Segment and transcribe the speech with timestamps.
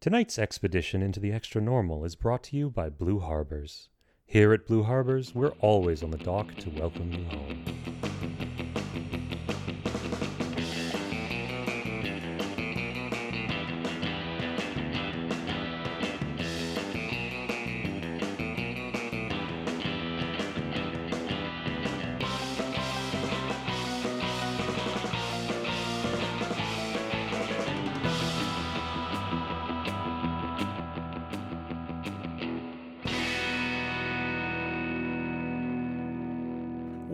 [0.00, 3.90] Tonight's expedition into the extra normal is brought to you by Blue Harbors.
[4.24, 8.09] Here at Blue Harbors, we're always on the dock to welcome you home.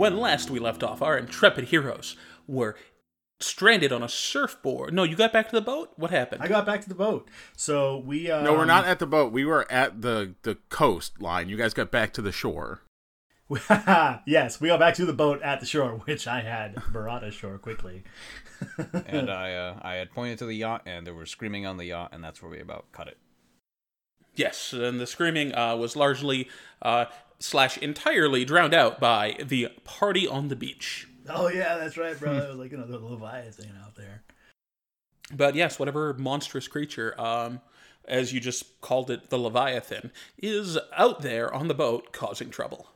[0.06, 2.14] When last we left off, our intrepid heroes
[2.46, 2.76] were
[3.40, 4.94] stranded on a surfboard.
[4.94, 5.92] No, you got back to the boat?
[5.96, 6.44] What happened?
[6.44, 7.28] I got back to the boat.
[7.56, 9.32] So we um, No, we're not at the boat.
[9.32, 11.48] We were at the the coastline.
[11.48, 12.82] You guys got back to the shore.
[14.26, 17.58] yes, we got back to the boat at the shore, which I had brought ashore
[17.58, 18.04] quickly.
[19.06, 21.86] and I uh, I had pointed to the yacht, and there were screaming on the
[21.86, 23.18] yacht, and that's where we about cut it.
[24.36, 26.48] Yes, and the screaming uh, was largely
[26.82, 27.06] uh,
[27.38, 31.08] slash entirely drowned out by the party on the beach.
[31.28, 32.36] Oh yeah, that's right, bro.
[32.36, 34.22] It was like another Leviathan out there.
[35.34, 37.60] But yes, whatever monstrous creature, um,
[38.06, 42.88] as you just called it, the Leviathan, is out there on the boat causing trouble.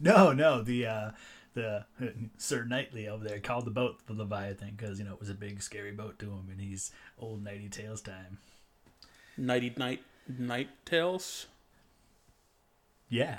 [0.00, 1.10] No, no, the uh,
[1.54, 1.84] the
[2.38, 5.34] Sir Knightley over there called the boat the Leviathan because you know it was a
[5.34, 8.38] big scary boat to him, and he's old nighty tales time.
[9.36, 11.46] Nighty night night tales.
[13.08, 13.38] Yeah,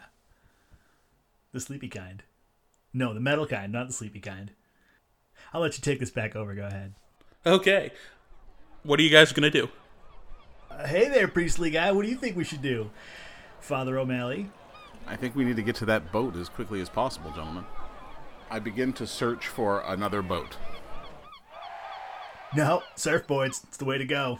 [1.51, 2.23] the sleepy kind.
[2.93, 4.51] No, the metal kind, not the sleepy kind.
[5.53, 6.55] I'll let you take this back over.
[6.55, 6.93] Go ahead.
[7.45, 7.91] Okay,
[8.83, 9.69] what are you guys gonna do?
[10.71, 11.91] Uh, hey there, priestly guy.
[11.91, 12.89] What do you think we should do,
[13.59, 14.49] Father O'Malley?
[15.07, 17.65] I think we need to get to that boat as quickly as possible, gentlemen.
[18.51, 20.57] I begin to search for another boat.
[22.55, 23.63] No, surfboards.
[23.65, 24.39] It's the way to go.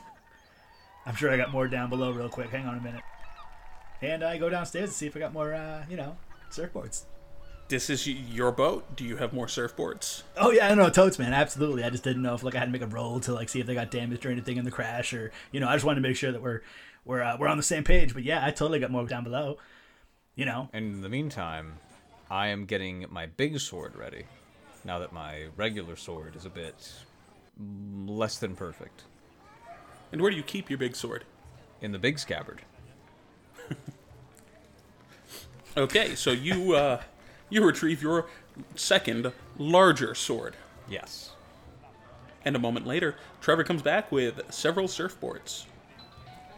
[1.09, 2.51] I'm sure I got more down below real quick.
[2.51, 3.01] Hang on a minute.
[3.99, 6.15] And I go downstairs to see if I got more, uh, you know,
[6.51, 7.05] surfboards.
[7.67, 8.95] This is your boat.
[8.95, 10.21] Do you have more surfboards?
[10.37, 11.33] Oh yeah, I know totes, man.
[11.33, 11.83] Absolutely.
[11.83, 13.59] I just didn't know if like I had to make a roll to like see
[13.59, 16.01] if they got damaged or anything in the crash, or you know, I just wanted
[16.01, 16.61] to make sure that we're
[17.05, 18.13] we're uh, we're on the same page.
[18.13, 19.57] But yeah, I totally got more down below.
[20.35, 20.69] You know.
[20.73, 21.79] And in the meantime,
[22.29, 24.25] I am getting my big sword ready.
[24.85, 26.93] Now that my regular sword is a bit
[28.05, 29.05] less than perfect.
[30.11, 31.23] And where do you keep your big sword?
[31.81, 32.61] In the big scabbard.
[35.77, 37.01] Okay, so you uh,
[37.49, 38.25] you retrieve your
[38.75, 40.55] second larger sword,
[40.89, 41.31] Yes.
[42.43, 45.65] and a moment later, Trevor comes back with several surfboards.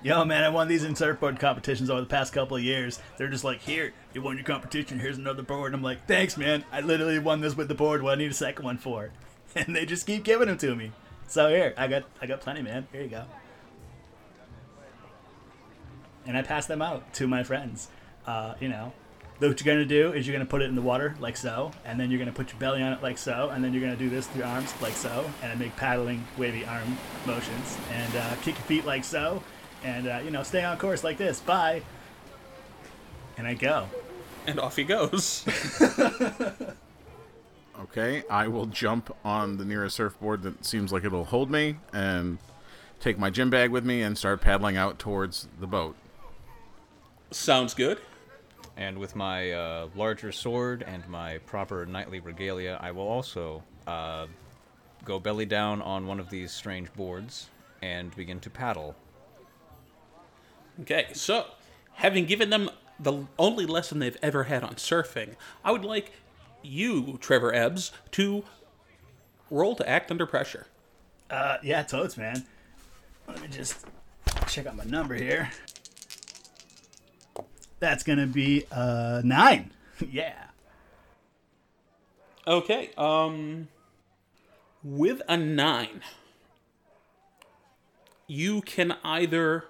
[0.01, 2.99] Yo, man, I won these in surfboard competitions over the past couple of years.
[3.17, 4.97] They're just like, here, you won your competition.
[4.97, 5.73] Here's another board.
[5.73, 6.63] And I'm like, thanks, man.
[6.71, 8.01] I literally won this with the board.
[8.01, 9.11] What I need a second one for?
[9.55, 10.91] And they just keep giving them to me.
[11.27, 12.87] So here, I got, I got plenty, man.
[12.93, 13.25] Here you go.
[16.25, 17.87] And I pass them out to my friends.
[18.25, 18.93] Uh, you know,
[19.39, 21.99] what you're gonna do is you're gonna put it in the water like so, and
[21.99, 24.09] then you're gonna put your belly on it like so, and then you're gonna do
[24.09, 28.55] this with your arms like so, and make paddling wavy arm motions, and uh, kick
[28.55, 29.41] your feet like so,
[29.83, 31.39] and uh, you know stay on course like this.
[31.39, 31.81] Bye.
[33.37, 33.87] And I go.
[34.45, 35.45] And off he goes.
[37.81, 42.37] Okay, I will jump on the nearest surfboard that seems like it'll hold me and
[42.99, 45.95] take my gym bag with me and start paddling out towards the boat.
[47.31, 47.99] Sounds good.
[48.77, 54.27] And with my uh, larger sword and my proper knightly regalia, I will also uh,
[55.05, 57.49] go belly down on one of these strange boards
[57.81, 58.95] and begin to paddle.
[60.81, 61.45] Okay, so
[61.93, 66.11] having given them the only lesson they've ever had on surfing, I would like
[66.61, 68.43] you, Trevor Ebbs, to
[69.49, 70.67] roll to act under pressure.
[71.29, 72.45] Uh, yeah, totes, man.
[73.27, 73.85] Let me just
[74.47, 75.49] check out my number here.
[77.81, 79.71] That's gonna be uh nine.
[80.09, 80.45] yeah.
[82.47, 83.67] Okay, um
[84.83, 86.01] with a 9
[88.25, 89.65] you can either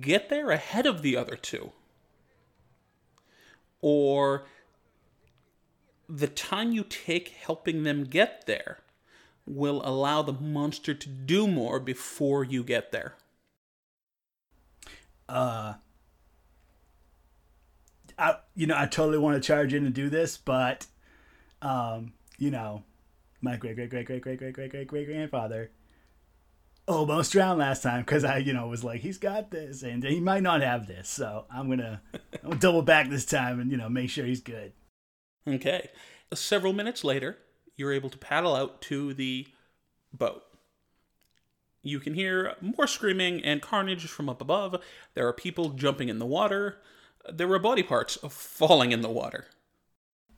[0.00, 1.72] get there ahead of the other two
[3.80, 4.44] or
[6.08, 8.80] the time you take helping them get there
[9.46, 13.14] will allow the monster to do more before you get there.
[15.28, 15.74] Uh
[18.22, 20.86] I you know, I totally want to charge in and do this, but
[21.60, 22.84] um, you know,
[23.40, 25.70] my great great great great great great great great great grandfather
[26.88, 30.20] almost drowned last time because I, you know, was like, he's got this, and he
[30.20, 31.08] might not have this.
[31.08, 34.40] So I'm gonna, I'm gonna double back this time and you know make sure he's
[34.40, 34.72] good.
[35.46, 35.90] Okay.
[36.34, 37.38] Several minutes later,
[37.76, 39.46] you're able to paddle out to the
[40.12, 40.44] boat.
[41.82, 44.80] You can hear more screaming and carnage from up above.
[45.14, 46.78] There are people jumping in the water.
[47.30, 49.46] There were body parts falling in the water.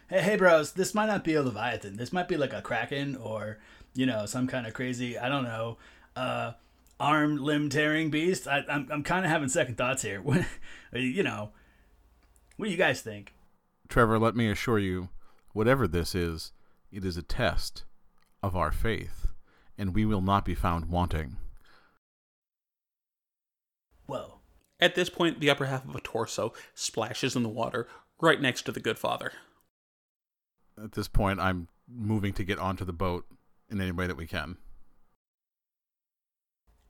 [0.08, 1.96] Hey, hey, bros, this might not be a Leviathan.
[1.96, 3.58] This might be like a Kraken or,
[3.94, 5.78] you know, some kind of crazy, I don't know,
[6.14, 6.52] uh,
[7.00, 8.46] arm limb tearing beast.
[8.46, 10.22] I, I'm, I'm kind of having second thoughts here.
[10.92, 11.50] you know,
[12.56, 13.32] what do you guys think?
[13.88, 15.08] Trevor, let me assure you,
[15.52, 16.52] whatever this is,
[16.92, 17.84] it is a test
[18.42, 19.26] of our faith,
[19.78, 21.36] and we will not be found wanting.
[24.06, 24.33] Whoa.
[24.84, 27.88] At this point, the upper half of a torso splashes in the water
[28.20, 29.32] right next to the good father.
[30.76, 33.24] At this point, I'm moving to get onto the boat
[33.70, 34.58] in any way that we can.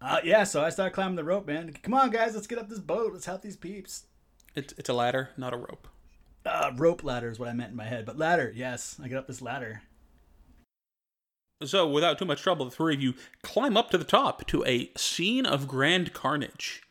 [0.01, 1.73] Uh, yeah, so I start climbing the rope, man.
[1.85, 3.13] Come on, guys, let's get up this boat.
[3.13, 4.07] Let's help these peeps.
[4.57, 5.87] It's, it's a ladder, not a rope.
[6.45, 8.07] Uh, rope ladder is what I meant in my head.
[8.07, 8.97] But ladder, yes.
[9.01, 9.83] I get up this ladder.
[11.63, 13.15] So, without too much trouble, the three of you
[13.45, 16.83] climb up to the top to a scene of grand carnage.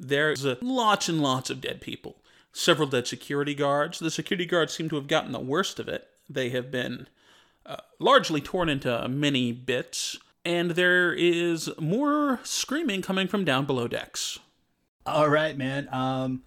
[0.00, 2.16] There's uh, lots and lots of dead people.
[2.52, 3.98] Several dead security guards.
[3.98, 6.08] The security guards seem to have gotten the worst of it.
[6.28, 7.06] They have been
[7.66, 13.86] uh, largely torn into many bits, and there is more screaming coming from down below
[13.86, 14.38] decks.
[15.04, 15.88] All right, man.
[15.92, 16.44] Um,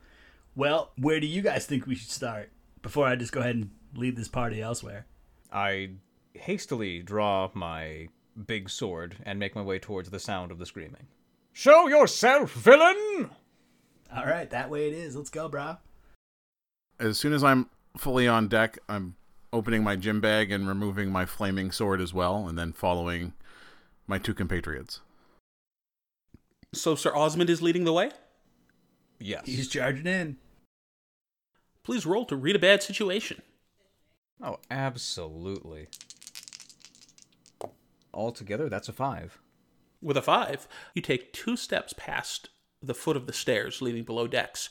[0.56, 2.52] well, where do you guys think we should start
[2.82, 5.06] before I just go ahead and lead this party elsewhere?
[5.52, 5.92] I
[6.34, 8.08] hastily draw my
[8.48, 11.08] big sword and make my way towards the sound of the screaming.
[11.52, 13.30] Show yourself, villain!
[14.16, 15.16] All right, that way it is.
[15.16, 15.78] Let's go, bro.
[17.00, 19.16] As soon as I'm fully on deck, I'm
[19.52, 23.34] opening my gym bag and removing my flaming sword as well, and then following
[24.08, 25.02] my two compatriots.
[26.74, 28.12] So, Sir Osmond is leading the way?
[29.20, 29.46] Yes.
[29.46, 30.38] He's charging in.
[31.84, 33.42] Please roll to read a bad situation.
[34.42, 35.88] Oh, absolutely.
[38.14, 39.40] Altogether, that's a five.
[40.02, 42.50] With a five, you take two steps past
[42.86, 44.70] the foot of the stairs leading below decks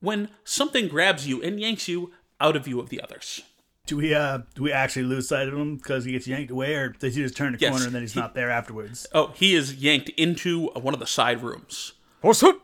[0.00, 3.42] when something grabs you and yanks you out of view of the others.
[3.86, 6.74] Do we uh do we actually lose sight of him because he gets yanked away,
[6.74, 9.06] or does he just turn the Yes, corner and then he's he- not there afterwards?
[9.12, 11.92] Oh, he is yanked into one of the side rooms.
[12.22, 12.56] Horsehood!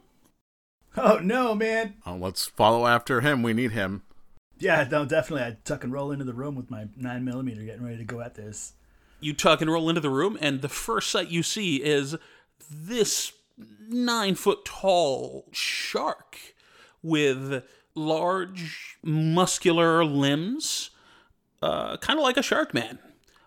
[0.96, 1.94] Oh no, man!
[2.06, 3.42] Uh, let's follow after him.
[3.42, 4.02] We need him.
[4.58, 5.44] Yeah, no, definitely.
[5.46, 8.20] I'd tuck and roll into the room with my nine millimeter, getting ready to go
[8.20, 8.72] at this.
[9.20, 12.16] You tuck and roll into the room, and the first sight you see is
[12.70, 13.32] this
[13.88, 16.36] nine foot tall shark
[17.02, 17.64] with
[17.94, 20.90] large, muscular limbs,
[21.62, 22.98] uh, kind of like a shark man.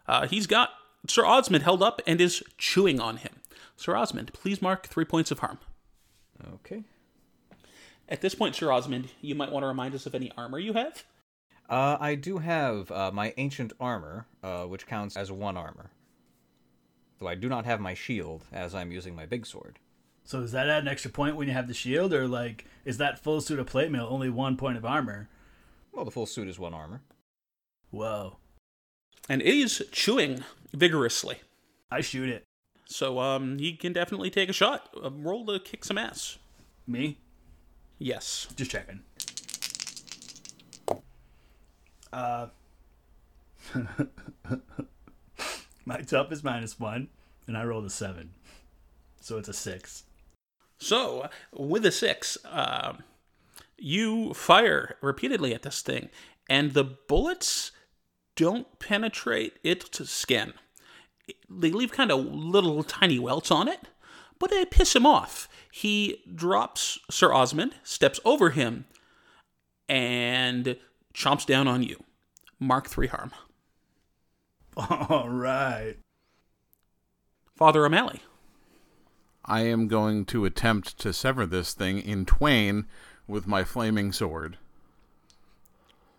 [0.08, 0.72] Uh, he's got
[1.08, 3.34] Sir Osmond held up and is chewing on him.
[3.76, 5.60] Sir Osmond, please mark three points of harm.
[6.56, 6.84] Okay.
[8.10, 10.74] At this point, Sir Osmond, you might want to remind us of any armor you
[10.74, 11.04] have.
[11.70, 15.92] Uh, I do have uh, my ancient armor, uh, which counts as one armor.
[17.20, 19.80] Though I do not have my shield, as I'm using my big sword.
[20.26, 22.98] So does that add an extra point when you have the shield, or like is
[22.98, 25.30] that full suit of plate mail only one point of armor?
[25.92, 27.02] Well, the full suit is one armor.
[27.92, 28.38] Whoa!
[29.30, 30.44] And it is chewing
[30.74, 31.38] vigorously.
[31.92, 32.44] I shoot it.
[32.86, 34.90] So um, he can definitely take a shot.
[35.02, 36.38] Uh, roll to kick some ass.
[36.88, 37.18] Me?
[38.00, 38.48] Yes.
[38.56, 39.02] Just checking.
[42.12, 42.48] Uh,
[45.86, 47.08] my top is minus one,
[47.48, 48.32] and I rolled a seven,
[49.20, 50.04] so it's a six.
[50.84, 53.04] So with a six, um,
[53.78, 56.10] you fire repeatedly at this thing,
[56.50, 57.72] and the bullets
[58.36, 60.54] don't penetrate its skin.
[61.50, 63.80] They leave kind of little tiny welts on it,
[64.40, 65.48] but they piss him off.
[65.72, 68.86] He drops Sir Osmond, steps over him,
[69.88, 70.78] and
[71.14, 72.04] chomps down on you.
[72.60, 73.32] Mark three harm.
[74.76, 75.96] All right.
[77.56, 78.22] Father O'Malley.
[79.46, 82.86] I am going to attempt to sever this thing in twain
[83.28, 84.58] with my flaming sword.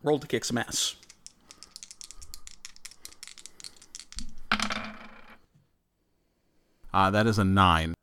[0.03, 0.97] Roll to kick some ass.
[6.93, 7.95] Uh, that is a nine.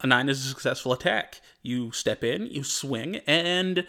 [0.00, 1.40] A nine is a successful attack.
[1.62, 3.86] You step in, you swing, and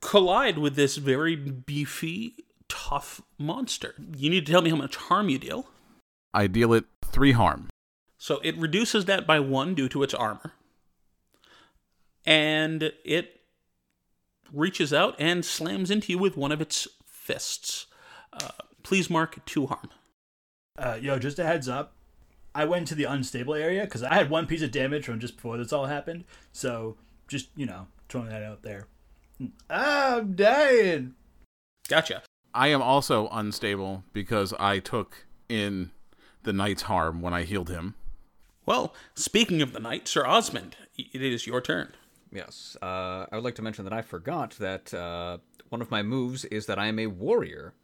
[0.00, 2.36] collide with this very beefy,
[2.68, 3.94] tough monster.
[4.16, 5.66] You need to tell me how much harm you deal.
[6.32, 7.68] I deal it three harm.
[8.18, 10.52] So it reduces that by one due to its armor.
[12.24, 13.40] And it
[14.52, 17.86] reaches out and slams into you with one of its fists.
[18.32, 18.48] Uh,
[18.82, 19.90] please mark two harm.
[20.78, 21.92] Uh, yo, just a heads up.
[22.54, 25.36] I went to the unstable area because I had one piece of damage from just
[25.36, 26.24] before this all happened.
[26.52, 26.96] So
[27.28, 28.86] just you know, throwing that out there.
[29.68, 31.14] I'm dying.
[31.88, 32.22] Gotcha.
[32.54, 35.90] I am also unstable because I took in
[36.44, 37.94] the knight's harm when I healed him.
[38.66, 41.94] Well, speaking of the knight, Sir Osmond, it is your turn.
[42.32, 42.76] Yes.
[42.82, 46.44] Uh, I would like to mention that I forgot that uh, one of my moves
[46.46, 47.74] is that I am a warrior,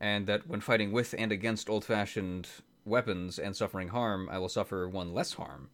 [0.00, 2.48] and that when fighting with and against old-fashioned
[2.84, 5.70] weapons and suffering harm, I will suffer one less harm,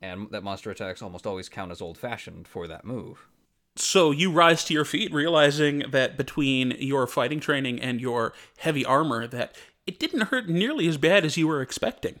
[0.00, 3.28] and that monster attacks almost always count as old-fashioned for that move.
[3.76, 8.84] So you rise to your feet, realizing that between your fighting training and your heavy
[8.84, 9.54] armor, that
[9.86, 12.20] it didn't hurt nearly as bad as you were expecting.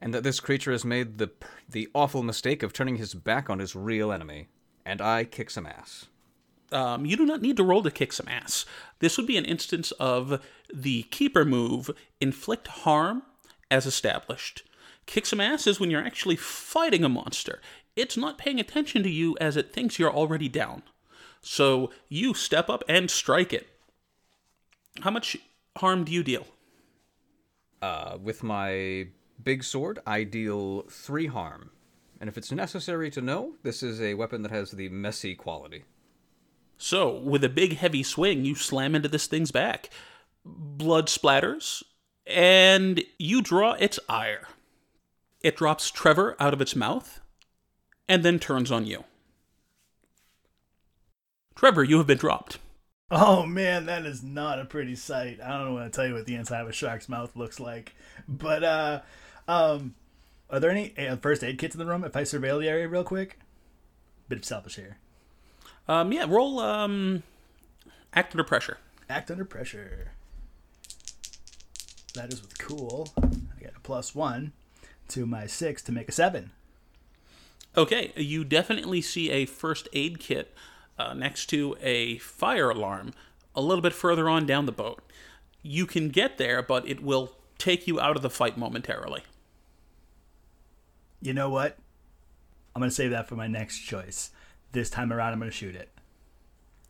[0.00, 1.30] And that this creature has made the
[1.68, 4.48] the awful mistake of turning his back on his real enemy,
[4.84, 6.06] and I kick some ass.
[6.72, 8.66] Um, you do not need to roll to kick some ass.
[8.98, 13.22] This would be an instance of the keeper move, inflict harm
[13.70, 14.62] as established.
[15.06, 17.60] Kick some ass is when you're actually fighting a monster.
[17.94, 20.82] It's not paying attention to you as it thinks you're already down.
[21.40, 23.68] So you step up and strike it.
[25.02, 25.36] How much
[25.76, 26.46] harm do you deal?
[27.80, 29.08] Uh, with my
[29.42, 31.70] big sword, I deal three harm,
[32.20, 35.84] and if it's necessary to know, this is a weapon that has the messy quality.
[36.78, 39.90] So, with a big heavy swing, you slam into this thing's back.
[40.44, 41.82] Blood splatters,
[42.26, 44.48] and you draw its ire.
[45.40, 47.20] It drops Trevor out of its mouth,
[48.08, 49.04] and then turns on you.
[51.54, 52.58] Trevor, you have been dropped.
[53.10, 55.38] Oh man, that is not a pretty sight.
[55.40, 57.94] I don't want to tell you what the inside of a shark's mouth looks like.
[58.26, 59.00] But uh
[59.48, 59.94] um
[60.48, 62.88] are there any uh, first aid kits in the room if I surveil the area
[62.88, 63.38] real quick?
[64.28, 64.98] Bit of selfish here.
[65.88, 67.22] Um, yeah, roll um,
[68.14, 68.78] act under pressure.
[69.08, 70.12] Act under pressure.
[72.14, 73.08] That is with cool.
[73.18, 74.52] I get a plus one
[75.08, 76.50] to my six to make a seven.
[77.76, 80.54] Okay, you definitely see a first aid kit
[80.98, 83.12] uh, next to a fire alarm
[83.54, 85.02] a little bit further on down the boat.
[85.62, 89.22] You can get there, but it will take you out of the fight momentarily.
[91.26, 91.76] You know what?
[92.72, 94.30] I'm gonna save that for my next choice.
[94.70, 95.88] This time around, I'm gonna shoot it.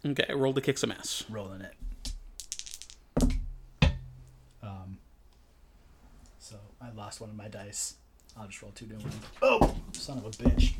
[0.05, 1.25] Okay, roll to kick some ass.
[1.31, 3.33] Rolling it.
[4.62, 4.99] Um.
[6.38, 7.95] So I lost one of my dice.
[8.38, 9.14] I'll just roll two new ones.
[9.40, 10.75] Oh, son of a bitch.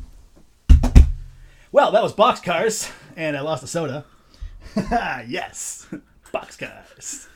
[1.72, 4.04] Well, that was boxcars, and I lost a soda.
[4.76, 5.86] yes,
[6.30, 7.26] boxcars.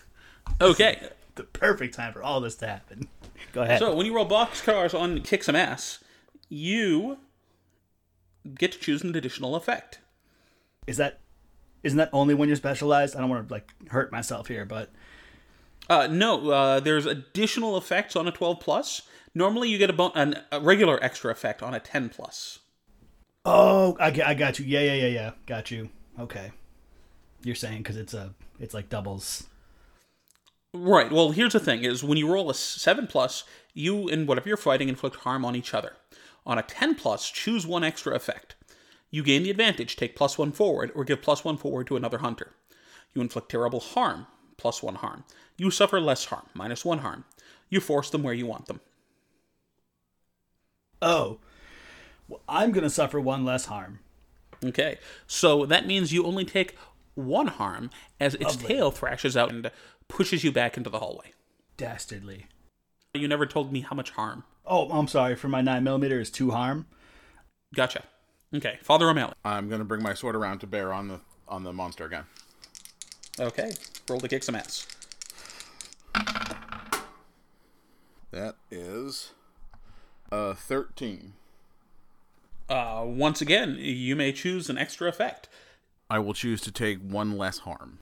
[0.61, 1.01] Okay,
[1.37, 3.09] The perfect time for all this to happen.
[3.55, 3.79] Go ahead.
[3.79, 6.01] so when you roll boxcars on kick some ass,
[6.51, 7.17] you
[8.55, 10.01] get to choose an additional effect.
[10.87, 11.21] is that
[11.83, 13.17] isn't that only when you're specialized?
[13.17, 14.91] I don't want to like hurt myself here, but
[15.89, 19.03] Uh, no, uh, there's additional effects on a 12 plus.
[19.35, 22.59] Normally, you get a, bon- an, a regular extra effect on a 10 plus.
[23.47, 24.67] oh, I, I got you.
[24.67, 25.31] Yeah, yeah, yeah, yeah.
[25.47, 25.89] Got you.
[26.19, 26.53] Okay.
[27.43, 29.45] You're saying because it's a it's like doubles.
[30.75, 31.11] Right.
[31.11, 34.57] Well, here's the thing: is when you roll a seven plus, you and whatever you're
[34.59, 35.97] fighting inflict harm on each other.
[36.47, 38.55] On a ten plus, choose one extra effect.
[39.11, 42.19] You gain the advantage, take plus one forward, or give plus one forward to another
[42.19, 42.53] hunter.
[43.15, 45.25] You inflict terrible harm, plus one harm.
[45.57, 47.25] You suffer less harm, minus one harm.
[47.69, 48.81] You force them where you want them.
[51.03, 51.39] Oh,
[52.29, 54.01] well, I'm gonna suffer one less harm.
[54.65, 56.77] Okay, so that means you only take
[57.15, 59.71] one harm as its tail thrashes out and
[60.09, 61.33] pushes you back into the hallway.
[61.77, 62.47] Dastardly.
[63.15, 64.45] You never told me how much harm.
[64.65, 65.35] Oh, I'm sorry.
[65.35, 66.87] For my nine millimeter is two harm.
[67.75, 68.05] Gotcha.
[68.55, 69.35] Okay, Father O'Malley.
[69.45, 72.25] I'm gonna bring my sword around to bear on the on the monster again.
[73.39, 73.73] Okay,
[74.09, 74.87] roll to kick some ass.
[78.31, 79.33] That is
[80.31, 81.33] uh thirteen.
[82.69, 85.49] Uh, once again, you may choose an extra effect.
[86.09, 87.99] I will choose to take one less harm.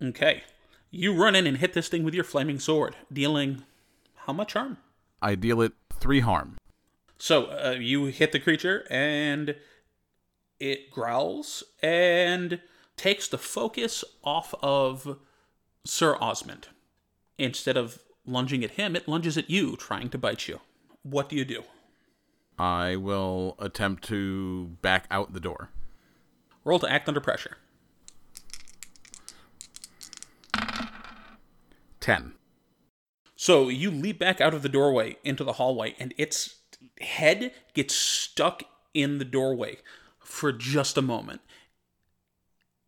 [0.00, 0.44] Okay,
[0.92, 3.64] you run in and hit this thing with your flaming sword, dealing
[4.26, 4.78] how much harm?
[5.22, 6.58] I deal it three harm.
[7.18, 9.56] So uh, you hit the creature, and
[10.58, 12.60] it growls and
[12.96, 15.18] takes the focus off of
[15.84, 16.68] Sir Osmond.
[17.38, 20.60] Instead of lunging at him, it lunges at you, trying to bite you.
[21.02, 21.64] What do you do?
[22.58, 25.70] I will attempt to back out the door.
[26.64, 27.58] Roll to act under pressure.
[32.00, 32.34] Ten.
[33.44, 36.60] So you leap back out of the doorway into the hallway, and its
[37.02, 38.62] head gets stuck
[38.94, 39.76] in the doorway
[40.18, 41.42] for just a moment.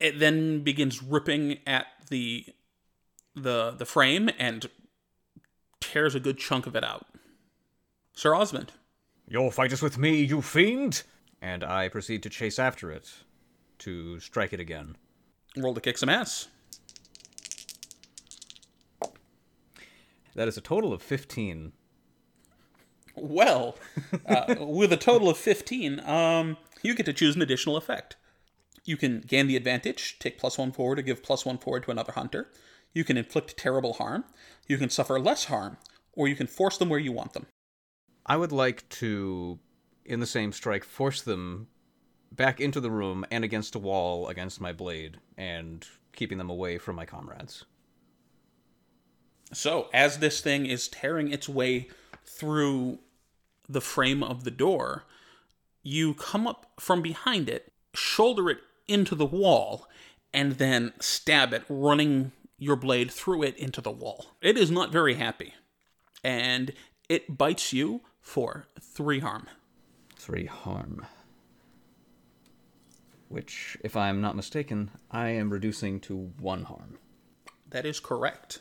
[0.01, 2.47] It then begins ripping at the
[3.35, 4.71] the the frame and
[5.79, 7.05] tears a good chunk of it out.
[8.15, 8.73] Sir Osmond.
[9.29, 11.03] Your fight is with me, you fiend!
[11.43, 13.13] And I proceed to chase after it,
[13.81, 14.97] to strike it again.
[15.55, 16.49] Roll to kick some ass.
[20.37, 21.73] That is a total of 15.
[23.17, 23.77] Well,
[24.27, 28.17] uh, with a total of 15, um, you get to choose an additional effect.
[28.85, 31.91] You can gain the advantage, take plus one forward to give plus one forward to
[31.91, 32.51] another hunter.
[32.93, 34.25] You can inflict terrible harm.
[34.69, 35.79] You can suffer less harm,
[36.13, 37.47] or you can force them where you want them.
[38.27, 39.59] I would like to,
[40.05, 41.69] in the same strike, force them
[42.31, 46.77] back into the room and against a wall against my blade, and keeping them away
[46.77, 47.65] from my comrades.
[49.53, 51.89] So, as this thing is tearing its way
[52.25, 52.99] through
[53.69, 55.05] the frame of the door,
[55.83, 59.89] you come up from behind it, shoulder it into the wall,
[60.33, 64.27] and then stab it, running your blade through it into the wall.
[64.41, 65.55] It is not very happy,
[66.25, 66.73] and
[67.09, 69.47] it bites you for three harm.
[70.17, 71.07] Three harm.
[73.29, 76.99] Which, if I am not mistaken, I am reducing to one harm.
[77.71, 78.61] That is correct.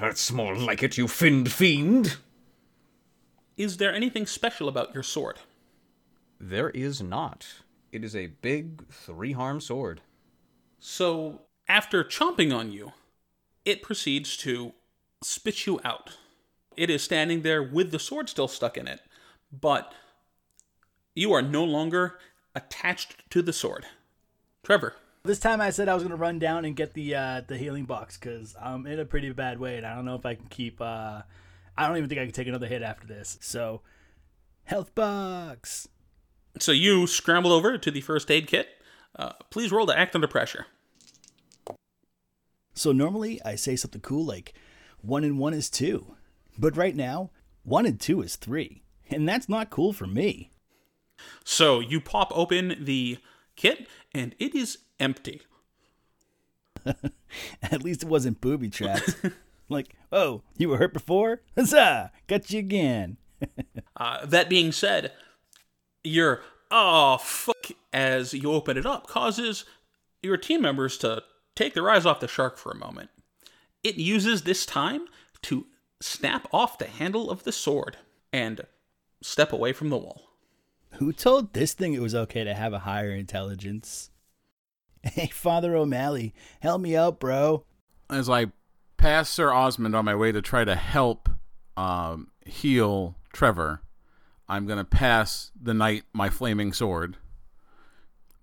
[0.00, 2.16] That's more like it, you finned fiend!
[3.56, 5.38] Is there anything special about your sword?
[6.40, 7.46] There is not.
[7.92, 10.00] It is a big three harm sword.
[10.80, 12.92] So, after chomping on you,
[13.64, 14.72] it proceeds to
[15.22, 16.16] spit you out.
[16.76, 19.00] It is standing there with the sword still stuck in it,
[19.52, 19.94] but
[21.14, 22.18] you are no longer
[22.54, 23.86] attached to the sword.
[24.64, 24.94] Trevor,
[25.26, 27.86] This time I said I was gonna run down and get the uh, the healing
[27.86, 30.48] box because I'm in a pretty bad way and I don't know if I can
[30.48, 30.82] keep.
[30.82, 31.22] Uh,
[31.78, 33.38] I don't even think I can take another hit after this.
[33.40, 33.80] So,
[34.64, 35.88] health box.
[36.58, 38.68] so you scramble over to the first aid kit.
[39.16, 40.66] Uh, please roll to act under pressure.
[42.74, 44.52] So normally I say something cool like
[45.00, 46.16] one and one is two,
[46.58, 47.30] but right now
[47.62, 50.50] one and two is three, and that's not cool for me.
[51.44, 53.16] So you pop open the
[53.56, 55.42] kit, and it is empty.
[57.62, 59.16] At least it wasn't booby trapped.
[59.68, 61.40] like, oh, you were hurt before?
[61.56, 62.12] Huzzah!
[62.26, 63.16] Got you again.
[63.96, 65.12] Uh, that being said,
[66.02, 69.64] your oh fuck as you open it up causes
[70.22, 71.22] your team members to
[71.54, 73.10] take their eyes off the shark for a moment.
[73.82, 75.06] It uses this time
[75.42, 75.66] to
[76.00, 77.98] snap off the handle of the sword
[78.32, 78.62] and
[79.22, 80.33] step away from the wall.
[80.98, 84.10] Who told this thing it was okay to have a higher intelligence?
[85.06, 87.66] Hey, Father O'Malley, help me out, bro.
[88.08, 88.46] As I
[88.96, 91.28] pass Sir Osmond on my way to try to help
[91.76, 93.82] um, heal Trevor,
[94.48, 97.18] I'm going to pass the knight my flaming sword.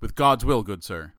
[0.01, 1.13] With God's will, good sir.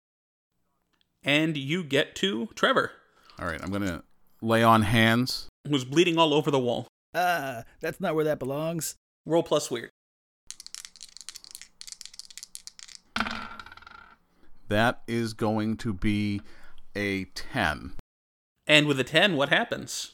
[1.25, 2.93] And you get to Trevor,
[3.37, 4.05] All right, I'm going to
[4.41, 5.49] lay on hands.
[5.69, 6.87] who's bleeding all over the wall.
[7.17, 8.95] Ah, that's not where that belongs.
[9.27, 9.91] Roll plus weird.
[14.73, 16.41] That is going to be
[16.97, 17.93] a 10.
[18.67, 20.13] And with a 10, what happens?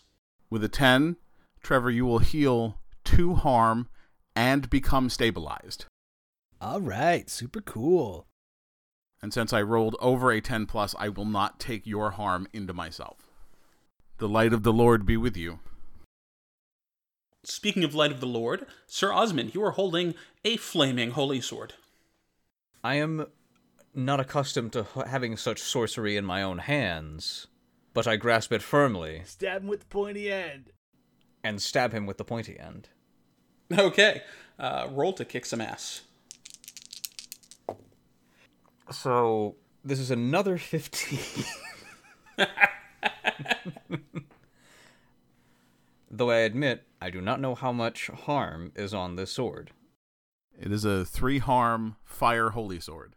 [0.51, 1.15] With a 10,
[1.63, 3.89] Trevor, you will heal 2 harm
[4.35, 5.85] and become stabilized.
[6.61, 8.27] All right, super cool.
[9.23, 12.75] And since I rolled over a 10 plus, I will not take your harm into
[12.75, 13.31] myself.
[14.17, 15.61] The light of the Lord be with you.
[17.45, 21.75] Speaking of Light of the Lord, Sir Osmond, you are holding a flaming holy sword.
[22.83, 23.27] I am
[23.99, 27.47] not accustomed to having such sorcery in my own hands,
[27.95, 30.71] but I grasp it firmly Stab him with the pointy end.
[31.43, 32.89] and stab him with the pointy end.
[33.77, 34.23] Okay,
[34.59, 36.03] uh, roll to kick some ass.
[38.91, 41.45] So, this is another 15.
[46.11, 49.73] Though I admit, I do not know how much harm is on this sword.
[50.59, 53.15] It is a 3 harm fire holy sword.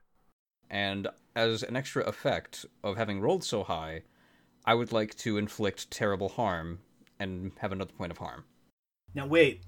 [0.71, 4.01] And as an extra effect of having rolled so high,
[4.65, 6.79] I would like to inflict terrible harm
[7.19, 8.45] and have another point of harm.
[9.13, 9.63] Now wait,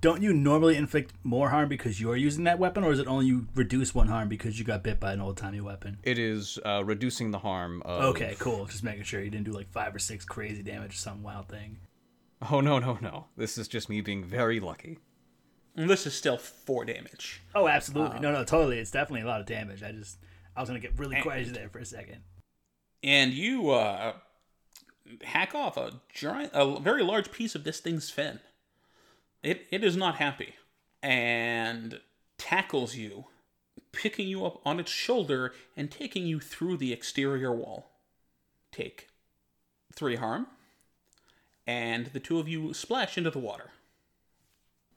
[0.00, 3.26] don't you normally inflict more harm because you're using that weapon, or is it only
[3.26, 5.98] you reduce one harm because you got bit by an old timey weapon?
[6.04, 8.02] It is uh, reducing the harm of.
[8.04, 8.64] Okay, cool.
[8.66, 11.48] Just making sure you didn't do like five or six crazy damage or some wild
[11.48, 11.78] thing.
[12.50, 13.26] Oh, no, no, no.
[13.36, 14.98] This is just me being very lucky.
[15.74, 17.42] And this is still 4 damage.
[17.54, 18.20] Oh, absolutely.
[18.20, 18.78] no, no, totally.
[18.78, 19.82] It's definitely a lot of damage.
[19.82, 20.18] I just,
[20.58, 22.22] I was gonna get really quiet there for a second.
[23.00, 24.14] And you uh,
[25.22, 28.40] hack off a giant, a very large piece of this thing's fin.
[29.40, 30.54] It, it is not happy
[31.00, 32.00] and
[32.38, 33.26] tackles you,
[33.92, 37.92] picking you up on its shoulder and taking you through the exterior wall.
[38.72, 39.06] Take
[39.94, 40.48] three harm,
[41.68, 43.70] and the two of you splash into the water.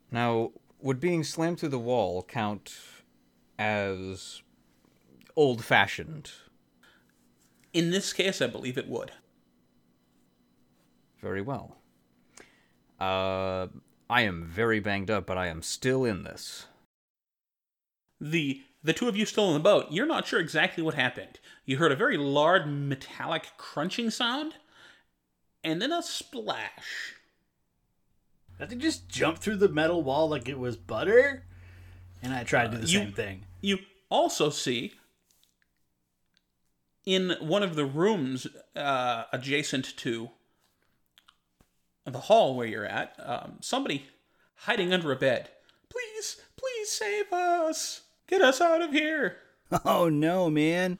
[0.09, 2.75] Now, would being slammed through the wall count
[3.59, 4.41] as
[5.35, 6.31] old fashioned?
[7.73, 9.11] In this case, I believe it would.
[11.21, 11.77] Very well.
[12.99, 13.67] Uh,
[14.09, 16.65] I am very banged up, but I am still in this.
[18.19, 19.87] The the two of you still in the boat.
[19.91, 21.39] You're not sure exactly what happened.
[21.65, 24.55] You heard a very loud metallic crunching sound,
[25.63, 27.15] and then a splash.
[28.59, 31.45] Did they just jump through the metal wall like it was butter?
[32.21, 33.45] And I tried to do the you- same thing.
[33.61, 34.93] You also see
[37.05, 40.31] in one of the rooms uh, adjacent to
[42.05, 44.07] the hall where you're at, um, somebody
[44.55, 45.49] hiding under a bed.
[45.89, 48.01] Please, please save us.
[48.27, 49.37] Get us out of here.
[49.85, 50.99] Oh no, man.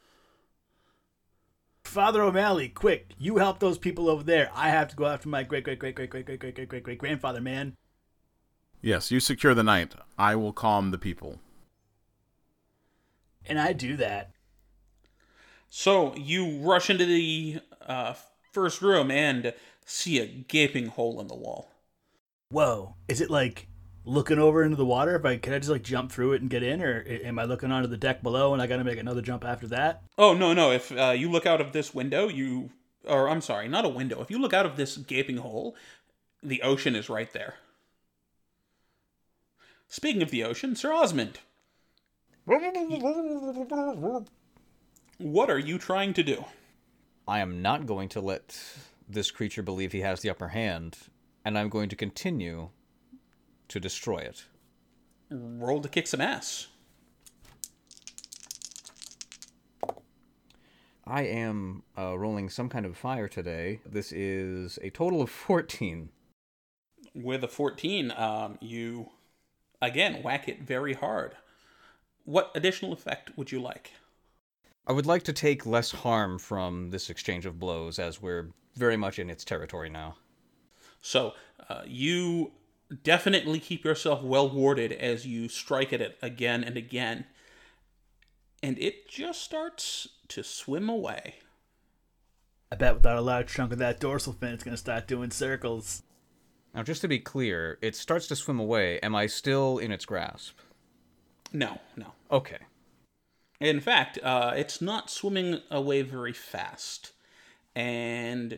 [1.83, 4.49] Father O'Malley, quick, you help those people over there.
[4.55, 6.83] I have to go after my great great great great great great great great great
[6.83, 7.75] great grandfather, man.
[8.81, 9.93] Yes, you secure the knight.
[10.17, 11.39] I will calm the people.
[13.45, 14.31] And I do that.
[15.73, 18.15] So you rush into the uh,
[18.51, 19.53] first room and
[19.86, 21.71] see a gaping hole in the wall.
[22.49, 22.95] Whoa.
[23.07, 23.67] Is it like
[24.03, 25.15] looking over into the water?
[25.15, 27.45] If I can I just like jump through it and get in, or am I
[27.45, 30.03] looking onto the deck below and I gotta make another jump after that?
[30.17, 30.71] Oh no, no!
[30.71, 32.71] If uh, you look out of this window, you
[33.07, 34.21] or I'm sorry, not a window.
[34.21, 35.73] If you look out of this gaping hole,
[36.43, 37.55] the ocean is right there.
[39.88, 41.39] Speaking of the ocean, Sir Osmond,
[45.21, 46.45] what are you trying to do?
[47.27, 48.60] I am not going to let
[49.07, 50.97] this creature believe he has the upper hand,
[51.45, 52.69] and I'm going to continue
[53.67, 54.45] to destroy it.
[55.29, 56.67] Roll to kick some ass.
[61.05, 63.81] I am uh, rolling some kind of fire today.
[63.86, 66.10] This is a total of 14.
[67.13, 69.10] With a 14, um, you
[69.81, 71.36] again whack it very hard.
[72.23, 73.91] What additional effect would you like?
[74.88, 78.98] I would like to take less harm from this exchange of blows as we're very
[78.98, 80.15] much in its territory now.
[81.02, 81.34] So
[81.70, 82.52] uh, you
[83.04, 87.26] definitely keep yourself well warded as you strike at it again and again,
[88.63, 91.36] and it just starts to swim away.
[92.72, 96.04] I bet without a large chunk of that dorsal fin, it's gonna start doing circles.
[96.74, 99.00] Now, just to be clear, it starts to swim away.
[99.02, 100.58] Am I still in its grasp?
[101.52, 102.13] No, no.
[102.32, 102.60] Okay.
[103.62, 107.12] In fact, uh, it's not swimming away very fast,
[107.76, 108.58] and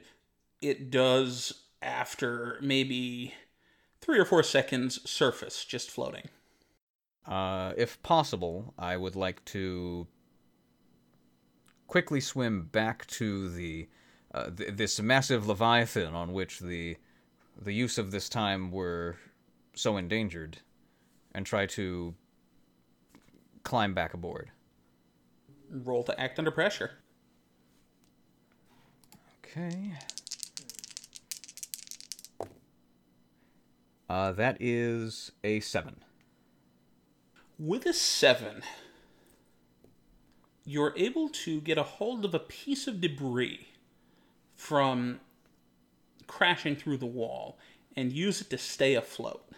[0.62, 3.34] it does after maybe
[4.00, 6.30] three or four seconds surface, just floating.
[7.28, 10.08] Uh, if possible, I would like to
[11.88, 13.89] quickly swim back to the
[14.34, 16.96] uh, th- this massive leviathan on which the
[17.62, 19.18] the use of this time were
[19.76, 20.60] so endangered,
[21.36, 22.16] and try to
[23.63, 24.50] climb back aboard.
[25.74, 26.92] Roll to act under pressure.
[29.44, 29.94] Okay.
[34.10, 36.04] Uh, that is a seven.
[37.58, 38.62] With a seven,
[40.66, 43.68] you're able to get a hold of a piece of debris
[44.56, 45.20] from
[46.28, 47.58] crashing through the wall
[47.96, 49.50] and use it to stay afloat.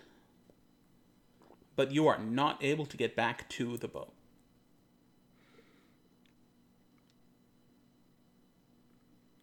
[1.75, 4.14] But you are not able to get back to the boat.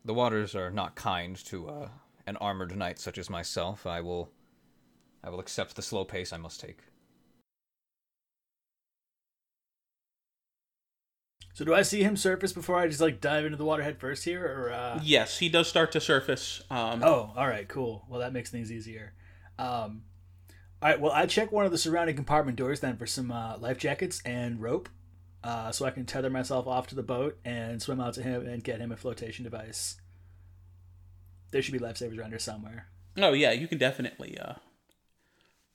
[0.05, 1.89] The waters are not kind to uh,
[2.27, 3.87] an armored knight such as myself.
[3.87, 4.31] I will,
[5.23, 6.81] I will accept the slow pace I must take.
[11.55, 14.01] So do I see him surface before I just like dive into the water head
[14.01, 14.73] first here, or?
[14.73, 15.01] Uh...
[15.03, 16.63] Yes, he does start to surface.
[16.71, 18.07] Um, Oh, all right, cool.
[18.09, 19.13] Well, that makes things easier.
[19.59, 20.05] Um,
[20.81, 23.59] all right, well, I check one of the surrounding compartment doors then for some uh,
[23.59, 24.89] life jackets and rope,
[25.45, 28.47] uh, so I can tether myself off to the boat and swim out to him
[28.47, 29.97] and get him a flotation device.
[31.51, 32.87] There should be lifesavers around here somewhere.
[33.17, 34.55] Oh yeah, you can definitely uh,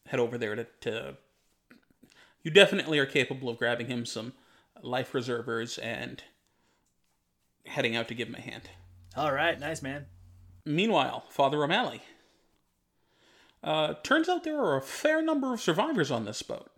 [0.08, 1.18] head over there to, to.
[2.44, 4.34] You definitely are capable of grabbing him some
[4.82, 6.24] life reservers and
[7.66, 8.70] heading out to give him a hand.
[9.16, 10.06] All right, nice man.
[10.66, 12.02] Meanwhile, Father O'Malley.
[13.64, 16.70] Uh, turns out there are a fair number of survivors on this boat.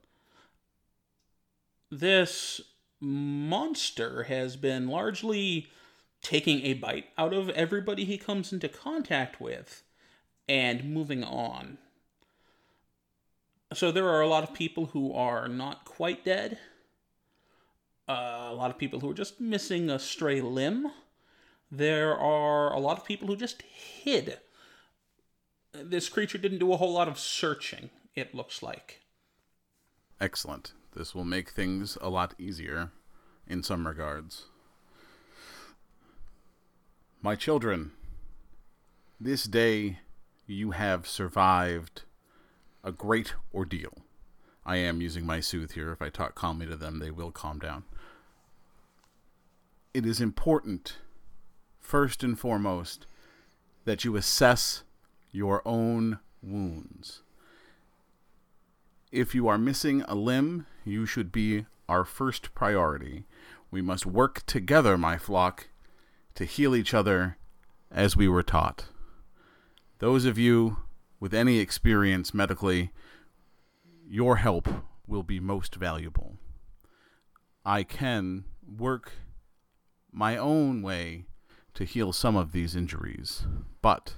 [1.92, 2.62] This
[3.00, 5.68] monster has been largely
[6.22, 9.84] taking a bite out of everybody he comes into contact with
[10.48, 11.78] and moving on.
[13.74, 16.58] So there are a lot of people who are not quite dead.
[18.08, 20.88] Uh, a lot of people who are just missing a stray limb.
[21.72, 24.40] There are a lot of people who just hid.
[25.72, 29.02] This creature didn't do a whole lot of searching, it looks like.
[30.20, 30.74] Excellent.
[31.00, 32.92] This will make things a lot easier
[33.48, 34.48] in some regards.
[37.22, 37.92] My children,
[39.18, 40.00] this day
[40.46, 42.02] you have survived
[42.84, 43.94] a great ordeal.
[44.66, 45.94] I am using my soothe here.
[45.94, 47.86] If I talk calmly to them, they will calm down.
[49.94, 50.98] It is important,
[51.80, 53.06] first and foremost,
[53.86, 54.84] that you assess
[55.32, 57.22] your own wounds.
[59.12, 63.26] If you are missing a limb, you should be our first priority.
[63.72, 65.70] We must work together, my flock,
[66.36, 67.38] to heal each other
[67.90, 68.86] as we were taught.
[69.98, 70.78] Those of you
[71.20, 72.92] with any experience medically,
[74.08, 74.70] your help
[75.08, 76.38] will be most valuable.
[77.66, 79.14] I can work
[80.12, 81.26] my own way
[81.74, 83.48] to heal some of these injuries,
[83.82, 84.14] but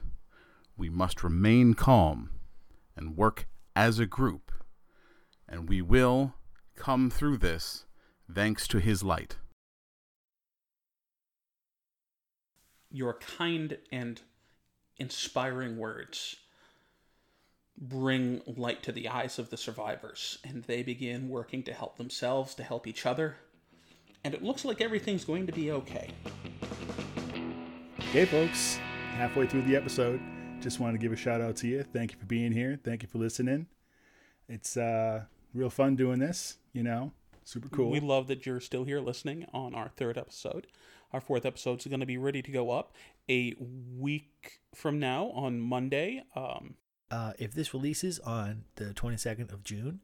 [0.75, 2.32] we must remain calm
[2.95, 4.51] and work as a group,
[5.52, 6.34] and we will
[6.76, 7.86] come through this
[8.34, 9.36] thanks to his light.
[12.90, 14.22] Your kind and
[14.98, 16.38] inspiring words
[17.78, 22.56] bring light to the eyes of the survivors, and they begin working to help themselves,
[22.56, 23.36] to help each other,
[24.24, 26.12] and it looks like everything's going to be okay.
[28.00, 28.78] Okay, folks,
[29.16, 30.22] halfway through the episode,
[30.60, 31.84] just wanted to give a shout out to you.
[31.84, 32.80] Thank you for being here.
[32.84, 33.68] Thank you for listening.
[34.48, 37.12] It's uh, real fun doing this, you know,
[37.44, 37.90] super cool.
[37.90, 40.68] We love that you're still here listening on our third episode.
[41.14, 42.94] Our fourth episode is going to be ready to go up
[43.30, 46.24] a week from now on Monday.
[46.36, 46.76] Um,
[47.10, 50.00] Uh, if this releases on the 22nd of June,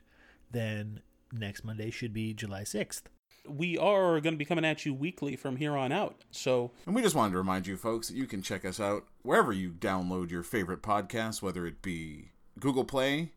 [0.51, 0.99] then
[1.31, 3.03] next Monday should be July 6th.
[3.47, 6.25] we are going to be coming at you weekly from here on out.
[6.31, 9.05] So And we just wanted to remind you, folks, that you can check us out
[9.21, 13.31] wherever you download your favorite podcasts, whether it be Google Play,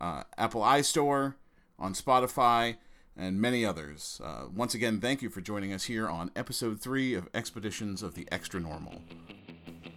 [0.00, 1.34] uh, Apple iStore,
[1.78, 2.76] on Spotify,
[3.16, 4.20] and many others.
[4.24, 8.14] Uh, once again, thank you for joining us here on episode three of Expeditions of
[8.14, 9.02] the Extra Normal.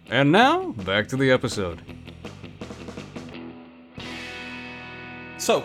[0.08, 1.80] And now, back to the episode.
[5.38, 5.64] So,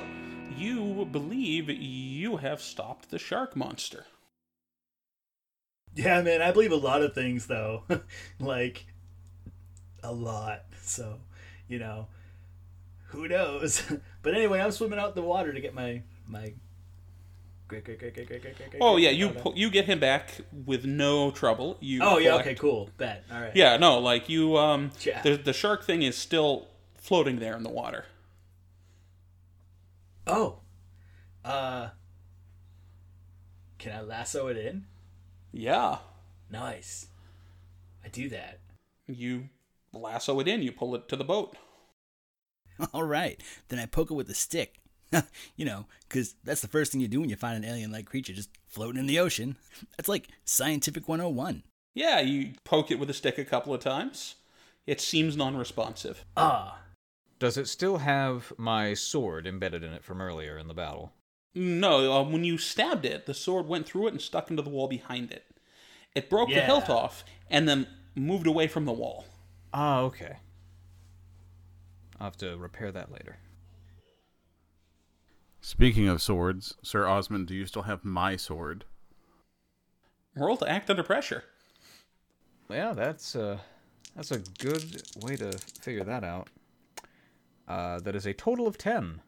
[0.56, 4.06] you believe you have stopped the shark monster.
[5.96, 7.84] Yeah, man, I believe a lot of things though.
[8.40, 8.86] like
[10.04, 10.64] a lot.
[10.82, 11.20] So,
[11.68, 12.08] you know,
[13.08, 13.84] who knows?
[14.22, 16.54] but anyway, I'm swimming out in the water to get my my
[17.68, 18.82] great great great great great great great.
[18.82, 20.32] Oh yeah, you pu- you get him back
[20.66, 21.78] with no trouble.
[21.80, 22.90] You Oh yeah, collect- okay, cool.
[22.98, 23.24] Bet.
[23.32, 23.56] All right.
[23.56, 25.22] Yeah, no, like you um Yeah.
[25.22, 26.68] the the shark thing is still
[26.98, 28.06] floating there in the water.
[30.26, 30.60] Oh.
[31.46, 31.90] Uh
[33.78, 34.86] Can I lasso it in?
[35.54, 36.00] Yeah.
[36.52, 37.08] Nice.
[38.04, 38.60] I do that.
[39.08, 39.50] You
[39.94, 41.56] lasso it in, you pull it to the boat.
[42.94, 43.42] All right.
[43.70, 44.80] Then I poke it with a stick.
[45.56, 48.06] you know, because that's the first thing you do when you find an alien like
[48.06, 49.56] creature just floating in the ocean.
[49.96, 51.64] That's like scientific 101.
[51.94, 54.36] Yeah, you poke it with a stick a couple of times.
[54.86, 56.26] It seems non-responsive.
[56.36, 56.80] Ah.
[57.40, 61.14] Does it still have my sword embedded in it from earlier in the battle?
[61.56, 64.70] No, uh, when you stabbed it, the sword went through it and stuck into the
[64.70, 65.46] wall behind it.
[66.16, 69.26] It broke the hilt off and then moved away from the wall.
[69.74, 70.38] Ah, okay.
[72.20, 73.38] I'll have to repair that later.
[75.62, 78.86] Speaking of swords, Sir Osmond, do you still have my sword?
[80.36, 81.44] Roll to act under pressure.
[82.70, 83.60] Yeah, that's uh,
[84.16, 86.50] that's a good way to figure that out.
[87.68, 89.22] Uh, that is a total of ten.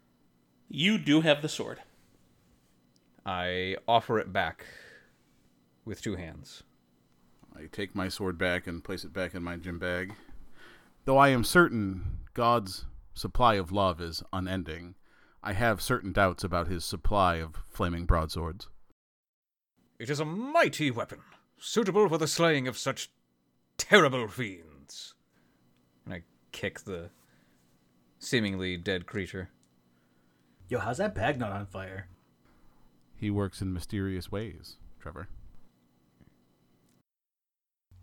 [0.69, 1.80] You do have the sword.
[3.25, 4.65] I offer it back
[5.84, 6.63] with two hands.
[7.56, 10.13] I take my sword back and place it back in my gym bag.
[11.10, 14.93] Though I am certain God's supply of love is unending,
[15.41, 18.69] I have certain doubts about his supply of flaming broadswords.
[19.98, 21.22] It is a mighty weapon,
[21.58, 23.10] suitable for the slaying of such
[23.76, 25.15] terrible fiends.
[26.06, 27.10] And I kick the
[28.19, 29.50] seemingly dead creature.
[30.67, 32.08] Yo, how's that bag not on fire?
[33.15, 35.28] He works in mysterious ways, Trevor.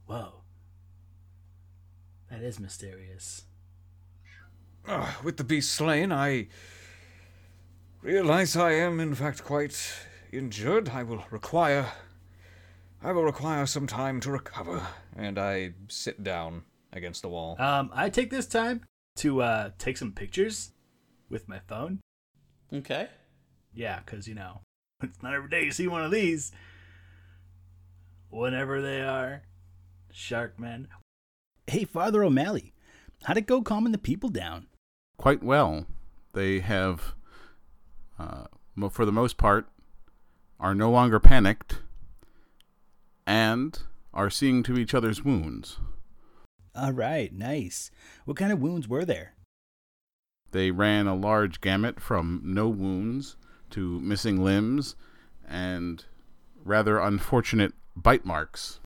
[0.06, 0.42] Whoa.
[2.30, 3.44] That is mysterious.
[4.88, 6.48] Ah, with the beast slain, I
[8.02, 9.94] realize I am in fact quite
[10.32, 10.90] injured.
[10.90, 11.86] I will require
[13.02, 14.86] I will require some time to recover.
[15.16, 17.56] And I sit down against the wall.
[17.60, 18.82] Um, I take this time
[19.16, 20.72] to uh take some pictures
[21.28, 22.00] with my phone.
[22.72, 23.08] Okay.
[23.74, 24.60] Yeah, because, you know,
[25.02, 26.52] it's not every day you see one of these.
[28.30, 29.42] Whenever they are.
[30.12, 30.88] Shark men.
[31.68, 32.72] Hey, Father O'Malley,
[33.24, 34.68] how'd it go calming the people down?
[35.16, 35.86] Quite well.
[36.32, 37.14] They have,
[38.20, 38.44] uh,
[38.90, 39.68] for the most part,
[40.60, 41.80] are no longer panicked
[43.26, 43.76] and
[44.14, 45.78] are seeing to each other's wounds.
[46.72, 47.90] All right, nice.
[48.26, 49.34] What kind of wounds were there?
[50.52, 53.36] They ran a large gamut from no wounds
[53.70, 54.94] to missing limbs
[55.44, 56.04] and
[56.64, 58.78] rather unfortunate bite marks.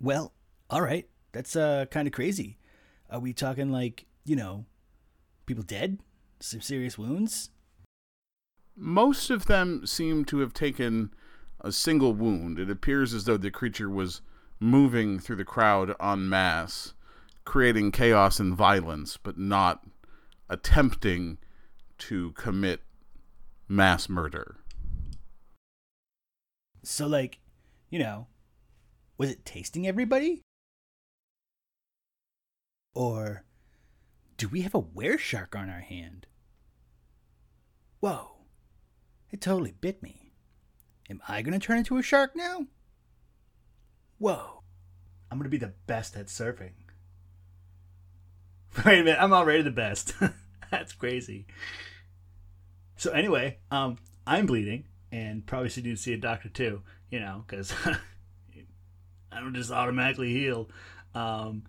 [0.00, 0.32] Well,
[0.68, 1.08] all right.
[1.32, 2.58] That's uh kind of crazy.
[3.08, 4.66] Are we talking like, you know,
[5.46, 5.98] people dead?
[6.40, 7.50] Some serious wounds?
[8.76, 11.12] Most of them seem to have taken
[11.60, 12.58] a single wound.
[12.58, 14.22] It appears as though the creature was
[14.58, 16.94] moving through the crowd en masse,
[17.44, 19.84] creating chaos and violence, but not
[20.48, 21.38] attempting
[21.98, 22.80] to commit
[23.68, 24.56] mass murder.
[26.82, 27.40] So like,
[27.90, 28.26] you know,
[29.18, 30.42] was it tasting everybody?
[32.94, 33.44] Or
[34.36, 36.26] do we have a were shark on our hand?
[38.00, 38.32] Whoa.
[39.30, 40.32] It totally bit me.
[41.08, 42.66] Am I going to turn into a shark now?
[44.18, 44.60] Whoa.
[45.30, 46.72] I'm gonna be the best at surfing.
[48.84, 50.12] Wait a minute, I'm already the best.
[50.70, 51.46] That's crazy.
[52.96, 56.82] So anyway, um, I'm bleeding and probably should need to see a doctor too.
[57.10, 57.72] You know, because
[59.32, 60.68] I don't just automatically heal.
[61.14, 61.64] Um,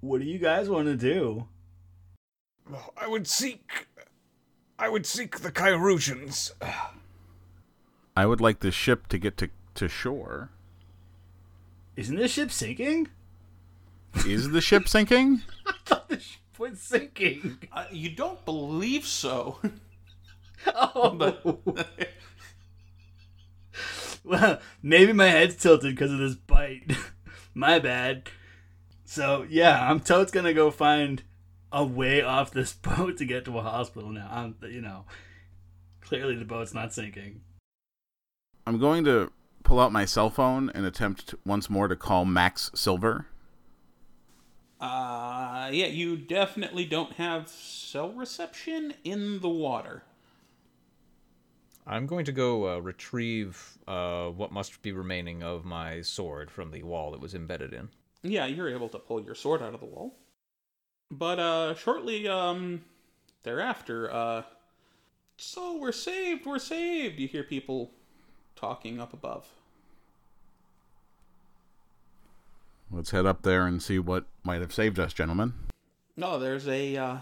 [0.00, 1.46] what do you guys want to do?
[2.68, 3.86] Well, I would seek.
[4.78, 6.52] I would seek the Kyrusians.
[8.16, 10.50] I would like the ship to get to, to shore.
[11.96, 13.08] Isn't this ship sinking?
[14.26, 15.42] Is the ship sinking?
[15.66, 17.58] I thought the ship was sinking.
[17.72, 19.58] Uh, you don't believe so.
[20.74, 21.36] Oh.
[24.24, 26.90] well, maybe my head's tilted because of this bite.
[27.54, 28.28] my bad.
[29.06, 31.22] So yeah, I'm totes gonna go find
[31.72, 34.28] a way off this boat to get to a hospital now.
[34.30, 35.04] I'm, you know,
[36.00, 37.40] clearly the boat's not sinking.
[38.66, 39.30] I'm going to
[39.62, 43.26] pull out my cell phone and attempt once more to call Max Silver.
[44.80, 50.02] Uh, yeah, you definitely don't have cell reception in the water.
[51.86, 56.72] I'm going to go uh, retrieve uh, what must be remaining of my sword from
[56.72, 57.88] the wall it was embedded in.
[58.30, 60.14] Yeah, you're able to pull your sword out of the wall.
[61.10, 62.82] But uh shortly um
[63.42, 64.42] thereafter, uh
[65.36, 67.18] so we're saved, we're saved.
[67.18, 67.90] You hear people
[68.56, 69.46] talking up above.
[72.90, 75.54] Let's head up there and see what might have saved us, gentlemen.
[76.16, 77.16] No, there's a uh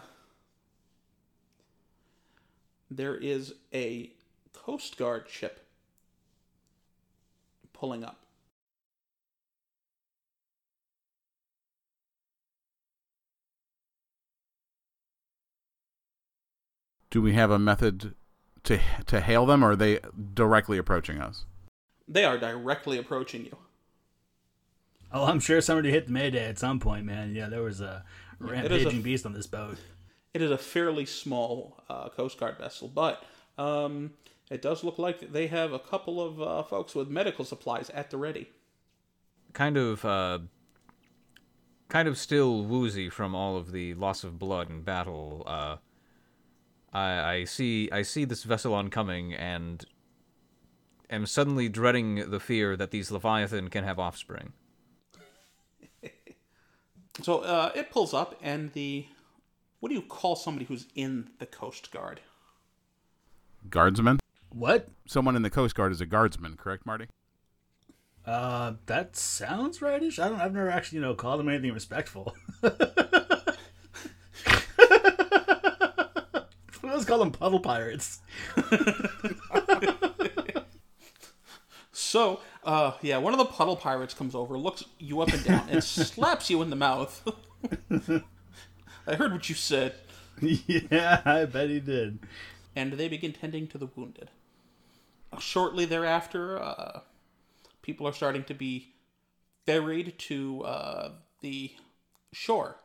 [2.90, 4.10] there is a
[4.52, 5.66] Coast Guard ship
[7.72, 8.23] pulling up.
[17.14, 18.16] Do we have a method
[18.64, 20.00] to to hail them, or are they
[20.35, 21.44] directly approaching us?
[22.09, 23.57] They are directly approaching you.
[25.12, 27.33] Oh, I'm sure somebody hit the Mayday at some point, man.
[27.33, 28.05] Yeah, there was a
[28.40, 29.79] it is a- rampaging beast on this boat.
[30.33, 33.22] It is a fairly small uh, Coast Guard vessel, but
[33.59, 34.14] um,
[34.50, 38.11] it does look like they have a couple of uh, folks with medical supplies at
[38.11, 38.48] the ready.
[39.53, 40.40] Kind of, uh,
[41.88, 45.44] kind of still woozy from all of the loss of blood and battle.
[46.94, 49.85] I, I see, I see this vessel oncoming, and
[51.11, 54.52] am suddenly dreading the fear that these leviathan can have offspring.
[57.22, 59.07] So uh, it pulls up, and the
[59.78, 62.20] what do you call somebody who's in the Coast Guard?
[63.70, 64.18] Guardsman?
[64.48, 64.88] What?
[65.07, 67.07] Someone in the Coast Guard is a guardsman, correct, Marty?
[68.26, 70.18] Uh, that sounds rightish.
[70.18, 70.40] I don't.
[70.40, 72.35] I've never actually, you know, called them anything respectful.
[77.04, 78.20] Let's call them puddle pirates.
[81.92, 85.68] So, uh, yeah, one of the puddle pirates comes over, looks you up and down,
[85.68, 87.28] and slaps you in the mouth.
[89.06, 89.96] I heard what you said.
[90.40, 92.20] yeah, I bet he did.
[92.74, 94.30] and they begin tending to the wounded.
[95.38, 97.00] Shortly thereafter, uh,
[97.82, 98.94] people are starting to be
[99.66, 101.10] ferried to uh,
[101.42, 101.72] the
[102.32, 102.76] shore,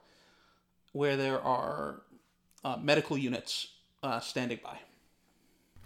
[0.91, 2.01] where there are
[2.65, 3.69] uh, medical units
[4.03, 4.79] uh, standing by.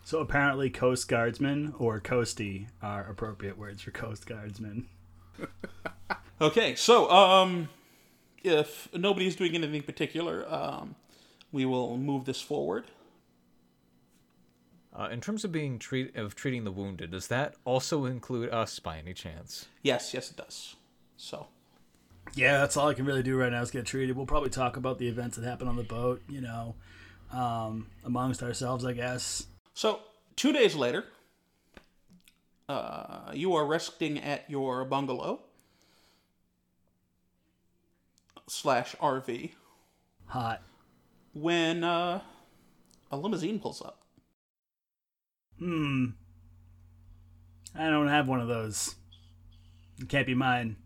[0.03, 4.87] So apparently, Coast Guardsmen or Coastie are appropriate words for Coast Guardsmen.
[6.41, 7.69] Okay, so um,
[8.43, 10.95] if nobody's doing anything particular, um,
[11.53, 12.85] we will move this forward.
[14.93, 18.77] Uh, in terms of being treat of treating the wounded, does that also include us
[18.79, 19.67] by any chance?
[19.83, 20.75] Yes, yes, it does.
[21.15, 21.47] So,
[22.35, 24.17] Yeah, that's all I can really do right now is get treated.
[24.17, 26.75] We'll probably talk about the events that happened on the boat, you know,
[27.33, 29.47] um, amongst ourselves, I guess.
[29.73, 29.99] So,
[30.35, 31.05] two days later,
[32.69, 35.41] uh, you are resting at your bungalow
[38.47, 39.51] slash RV.
[40.27, 40.61] Hot.
[41.33, 42.21] when uh,
[43.11, 43.99] a limousine pulls up.
[45.59, 46.05] Hmm.
[47.75, 48.95] I don't have one of those.
[49.99, 50.77] It can't be mine.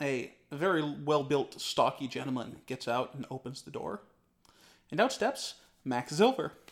[0.00, 4.02] A very well built, stocky gentleman gets out and opens the door.
[4.90, 5.54] And out steps
[5.84, 6.52] Max Silver.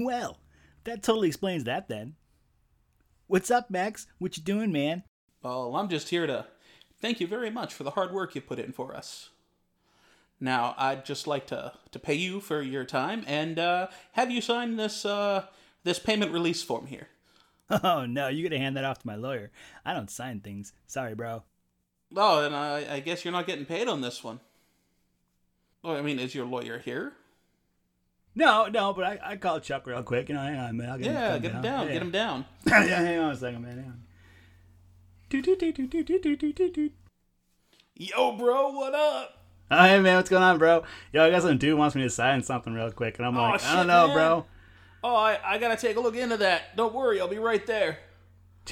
[0.00, 0.38] Well,
[0.82, 2.14] that totally explains that then.
[3.28, 4.08] What's up, Max?
[4.18, 5.04] What you doing, man?
[5.42, 6.46] Well, I'm just here to
[7.00, 9.30] thank you very much for the hard work you put in for us.
[10.40, 14.40] Now, I'd just like to, to pay you for your time and uh, have you
[14.40, 15.46] sign this uh,
[15.84, 17.08] this payment release form here.
[17.82, 19.50] Oh no, you gotta hand that off to my lawyer.
[19.84, 20.72] I don't sign things.
[20.86, 21.42] Sorry, bro.
[22.14, 24.38] Oh, and I, I guess you're not getting paid on this one.
[25.82, 27.14] Oh, I mean, is your lawyer here?
[28.38, 30.28] No, no, but I, I called Chuck real quick.
[30.28, 30.90] You know, hang on, man.
[30.90, 31.92] I'll get Yeah, him, get him down, Yeah.
[31.94, 32.44] get him down.
[32.66, 33.78] yeah, hang on a second, man.
[33.78, 34.02] Hang on.
[35.30, 36.92] Doot, doot, doot, doot, doot, doot, doot, doot, doot.
[37.94, 39.42] Yo, bro, what up?
[39.70, 40.84] Oh, hey, man, what's going on, bro?
[41.12, 43.42] Yo, I got some dude wants me to sign something real quick, and I'm Oh,
[43.42, 44.14] like, I don't know, man.
[44.16, 44.46] bro.
[45.02, 46.76] Oh, I, I gotta take a look into that.
[46.76, 47.98] Don't worry, I'll be right there.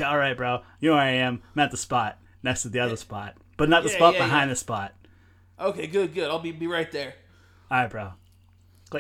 [0.05, 0.61] All right, bro.
[0.81, 1.41] You know where I am.
[1.55, 4.25] I'm at the spot next to the other spot, but not the Yeah, spot yeah,
[4.25, 4.53] behind yeah.
[4.53, 4.95] the spot.
[5.59, 6.29] Okay, good, good.
[6.29, 7.15] I'll be, be right there.
[7.71, 8.11] All right, bro.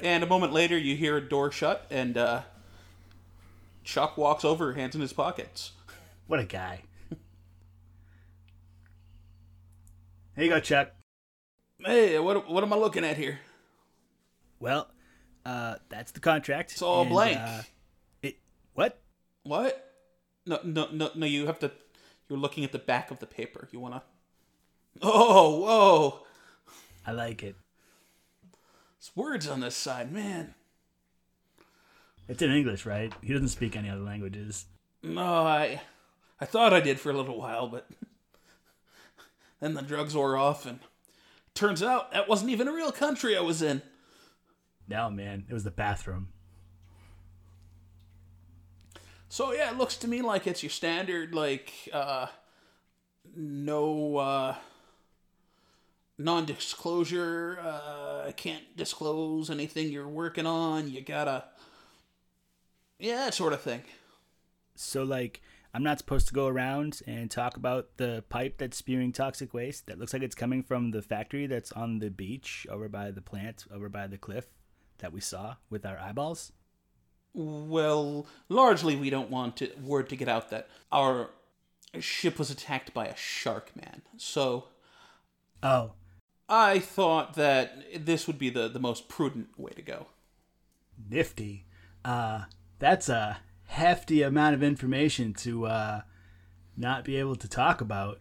[0.03, 2.42] And a moment later, you hear a door shut, and uh,
[3.84, 5.72] Chuck walks over, hands in his pockets.
[6.26, 6.82] What a guy.
[10.34, 10.90] Here you go, Chuck.
[11.78, 13.38] Hey, what what am I looking at here?
[14.59, 14.88] Well,
[15.45, 16.72] uh, that's the contract.
[16.72, 17.38] It's all and, blank.
[17.38, 17.62] uh,
[18.22, 18.38] it
[18.72, 19.01] what?
[19.42, 19.92] What?
[20.47, 21.26] No, no, no, no.
[21.26, 21.70] You have to.
[22.28, 23.68] You're looking at the back of the paper.
[23.70, 24.03] You wanna?
[25.03, 26.26] Oh, whoa!
[27.07, 27.57] I like it.
[29.05, 30.55] It's words on this side, man.
[32.26, 33.12] It's in English, right?
[33.20, 34.64] He doesn't speak any other languages.
[35.02, 35.82] No, I,
[36.40, 37.86] I thought I did for a little while, but
[39.61, 40.78] then the drugs wore off, and
[41.52, 43.82] turns out that wasn't even a real country I was in.
[44.88, 45.44] No, man.
[45.50, 46.28] It was the bathroom.
[49.28, 52.28] So yeah, it looks to me like it's your standard like uh
[53.36, 54.55] no uh
[56.18, 61.44] non-disclosure, uh can't disclose anything you're working on, you gotta
[62.98, 63.82] Yeah, that sort of thing.
[64.76, 65.40] So like,
[65.72, 69.86] I'm not supposed to go around and talk about the pipe that's spewing toxic waste
[69.86, 73.20] that looks like it's coming from the factory that's on the beach over by the
[73.20, 74.46] plant over by the cliff
[74.98, 76.52] that we saw with our eyeballs.
[77.34, 81.30] Well, largely we don't want it, word to get out that our
[81.98, 84.02] ship was attacked by a shark man.
[84.16, 84.68] So
[85.62, 85.92] Oh,
[86.49, 90.07] I thought that this would be the, the most prudent way to go.
[91.11, 91.66] nifty.
[92.05, 92.45] Uh,
[92.78, 96.01] that's a hefty amount of information to uh,
[96.76, 98.20] not be able to talk about.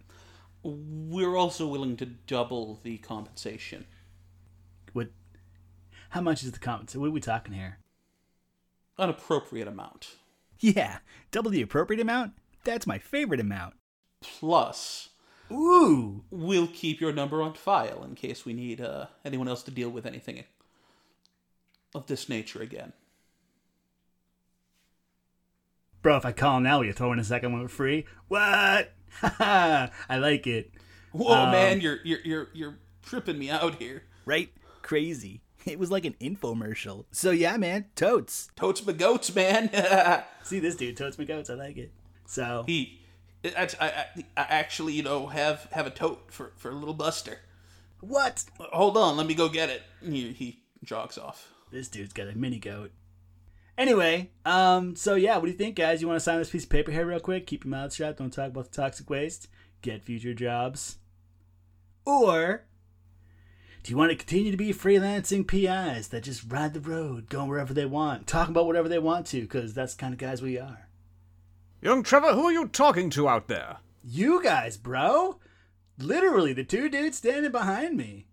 [0.64, 3.86] We're also willing to double the compensation.
[4.94, 5.10] What?
[6.12, 7.02] How much is the compensation?
[7.02, 7.80] What are we talking here?
[8.98, 10.16] An appropriate amount.
[10.60, 11.00] Yeah,
[11.32, 12.34] double the appropriate amount.
[12.64, 13.74] That's my favorite amount.
[14.22, 15.10] Plus,
[15.54, 19.72] Ooh, we'll keep your number on file in case we need uh, anyone else to
[19.72, 20.44] deal with anything
[21.94, 22.94] of this nature again.
[26.02, 26.18] bro!
[26.18, 28.06] If I call now, will you throw in a second one for free?
[28.28, 28.94] What?
[29.22, 30.72] I like it.
[31.12, 34.04] Whoa, Um, man, you're you're you're you're tripping me out here.
[34.26, 34.50] Right?
[34.82, 35.42] Crazy.
[35.66, 37.06] It was like an infomercial.
[37.12, 38.50] So yeah, man, totes.
[38.56, 39.70] Totes my goats, man.
[40.44, 41.50] See this dude, totes me goats.
[41.50, 41.92] I like it.
[42.26, 43.00] So he,
[43.46, 44.06] I, I,
[44.38, 47.40] I actually, you know, have have a tote for for a little Buster.
[48.00, 48.46] what?
[48.60, 49.84] Hold on, let me go get it.
[50.02, 51.50] He he jogs off.
[51.72, 52.92] This dude's got a mini goat.
[53.78, 56.02] Anyway, um, so yeah, what do you think, guys?
[56.02, 57.48] You want to sign this piece of paper here real quick?
[57.48, 58.18] Keep your mouth shut.
[58.18, 59.48] Don't talk about the toxic waste.
[59.82, 60.98] Get future jobs.
[62.06, 62.66] Or
[63.82, 67.50] do you want to continue to be freelancing PIs that just ride the road, going
[67.50, 69.42] wherever they want, talking about whatever they want to?
[69.42, 70.88] Because that's the kind of guys we are.
[71.84, 73.80] Young Trevor, who are you talking to out there?
[74.06, 75.40] You guys, bro.
[75.98, 78.28] Literally, the two dudes standing behind me.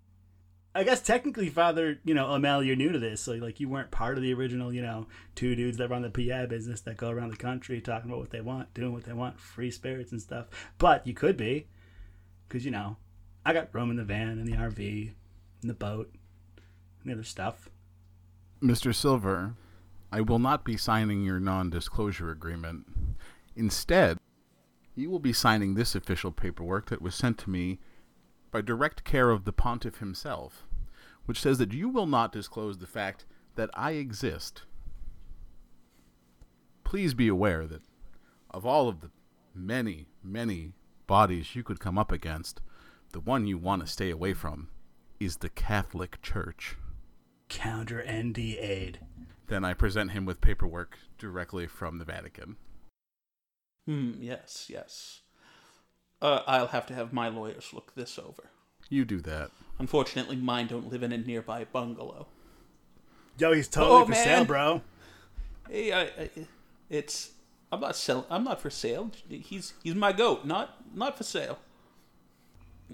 [0.73, 3.91] I guess technically, Father, you know, Amel, you're new to this, so like you weren't
[3.91, 7.11] part of the original, you know, two dudes that run the PI business that go
[7.11, 10.23] around the country talking about what they want, doing what they want, free spirits and
[10.23, 10.47] stuff.
[10.79, 11.67] But you could be,
[12.47, 12.99] because you know,
[13.45, 15.11] I got room in the van and the RV,
[15.63, 16.15] and the boat,
[17.03, 17.69] and the other stuff.
[18.63, 18.95] Mr.
[18.95, 19.55] Silver,
[20.13, 22.87] I will not be signing your non disclosure agreement.
[23.61, 24.17] Instead,
[24.95, 27.79] you will be signing this official paperwork that was sent to me
[28.51, 30.67] by direct care of the pontiff himself,
[31.27, 34.63] which says that you will not disclose the fact that I exist.
[36.85, 37.83] Please be aware that
[38.51, 39.11] of all of the
[39.55, 40.73] many, many
[41.07, 42.63] bodies you could come up against,
[43.13, 44.69] the one you want to stay away from
[45.21, 46.79] is the Catholic Church.
[47.51, 48.97] Counter NDA.
[49.49, 52.57] Then I present him with paperwork directly from the Vatican.
[53.91, 55.21] Hmm, yes, yes.
[56.23, 58.51] Uh, I'll have to have my lawyers look this over.
[58.89, 59.51] You do that.
[59.81, 62.29] Unfortunately, mine don't live in a nearby bungalow.
[63.37, 64.25] Yo, he's totally Oh, for man.
[64.25, 64.83] sale, bro.
[65.69, 66.31] Hey, I, I,
[66.89, 67.33] it's
[67.73, 68.27] I'm not sell.
[68.31, 69.11] I'm not for sale.
[69.29, 71.59] He's he's my goat, not not for sale.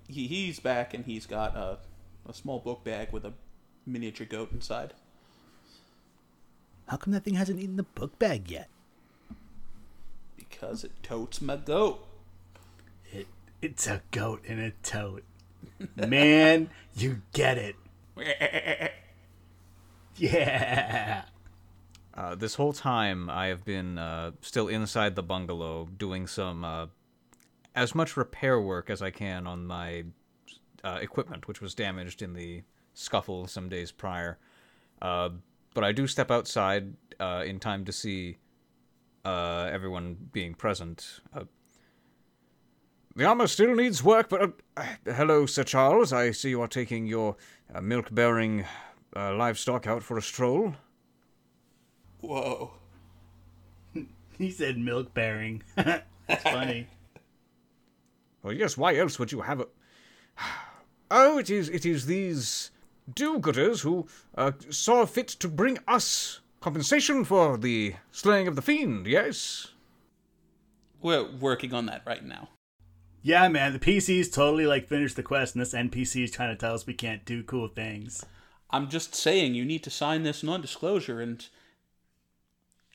[0.08, 1.78] He, he's back and he's got a
[2.26, 3.34] a small book bag with a
[3.84, 4.94] miniature goat inside.
[6.88, 8.70] How come that thing hasn't eaten the book bag yet?
[10.58, 12.06] Because it totes my goat.
[13.12, 13.26] It
[13.60, 15.24] it's a goat in a tote.
[15.94, 17.76] Man, you get it.
[20.18, 21.24] Yeah.
[22.14, 26.86] Uh, this whole time, I have been uh, still inside the bungalow doing some uh,
[27.74, 30.04] as much repair work as I can on my
[30.82, 32.62] uh, equipment, which was damaged in the
[32.94, 34.38] scuffle some days prior.
[35.02, 35.28] Uh,
[35.74, 38.38] but I do step outside uh, in time to see
[39.26, 41.20] uh, everyone being present.
[41.34, 41.44] Uh,
[43.16, 46.12] the armor still needs work, but uh, hello, Sir Charles.
[46.12, 47.36] I see you are taking your
[47.74, 48.64] uh, milk-bearing
[49.16, 50.74] uh, livestock out for a stroll.
[52.20, 52.72] Whoa.
[54.38, 55.62] He said milk bearing.
[55.74, 56.86] That's funny.
[58.42, 58.76] Well, yes.
[58.76, 59.66] Why else would you have a?
[61.10, 61.68] Oh, it is.
[61.68, 62.70] It is these
[63.12, 64.06] do-gooders who
[64.36, 69.06] uh, saw fit to bring us compensation for the slaying of the fiend.
[69.06, 69.68] Yes.
[71.00, 72.48] We're working on that right now.
[73.22, 76.56] Yeah, man, the PC's totally like finished the quest, and this NPC is trying to
[76.56, 78.24] tell us we can't do cool things.
[78.68, 81.46] I'm just saying you need to sign this non-disclosure and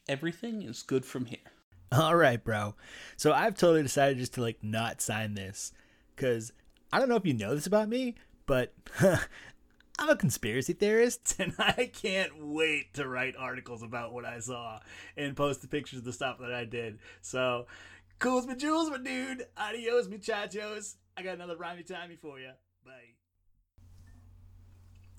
[0.05, 1.39] everything is good from here.
[1.93, 2.75] All right, bro.
[3.15, 5.71] So I've totally decided just to like not sign this
[6.13, 6.51] because
[6.91, 8.15] I don't know if you know this about me,
[8.45, 8.73] but
[10.01, 14.79] I'm a conspiracy theorist, and I can't wait to write articles about what I saw
[15.15, 16.97] and post the pictures of the stuff that I did.
[17.21, 17.67] So,
[18.17, 19.45] cool's my jewels, my dude.
[19.55, 20.95] Adios, muchachos.
[21.15, 22.49] I got another rhymey timey for you.
[22.83, 23.13] Bye.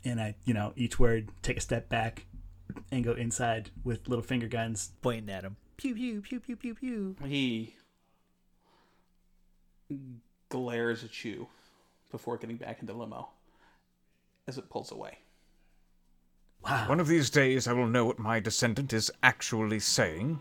[0.05, 2.27] And I, you know, each word take a step back
[2.91, 5.59] and go inside with little finger guns pointing at him.
[5.77, 7.17] Pew pew pew pew pew pew.
[7.25, 7.77] He
[10.49, 11.47] glares at you
[12.11, 13.29] before getting back into limo
[14.53, 15.17] as it pulls away.
[16.63, 16.87] Wow.
[16.87, 20.39] One of these days, I will know what my descendant is actually saying.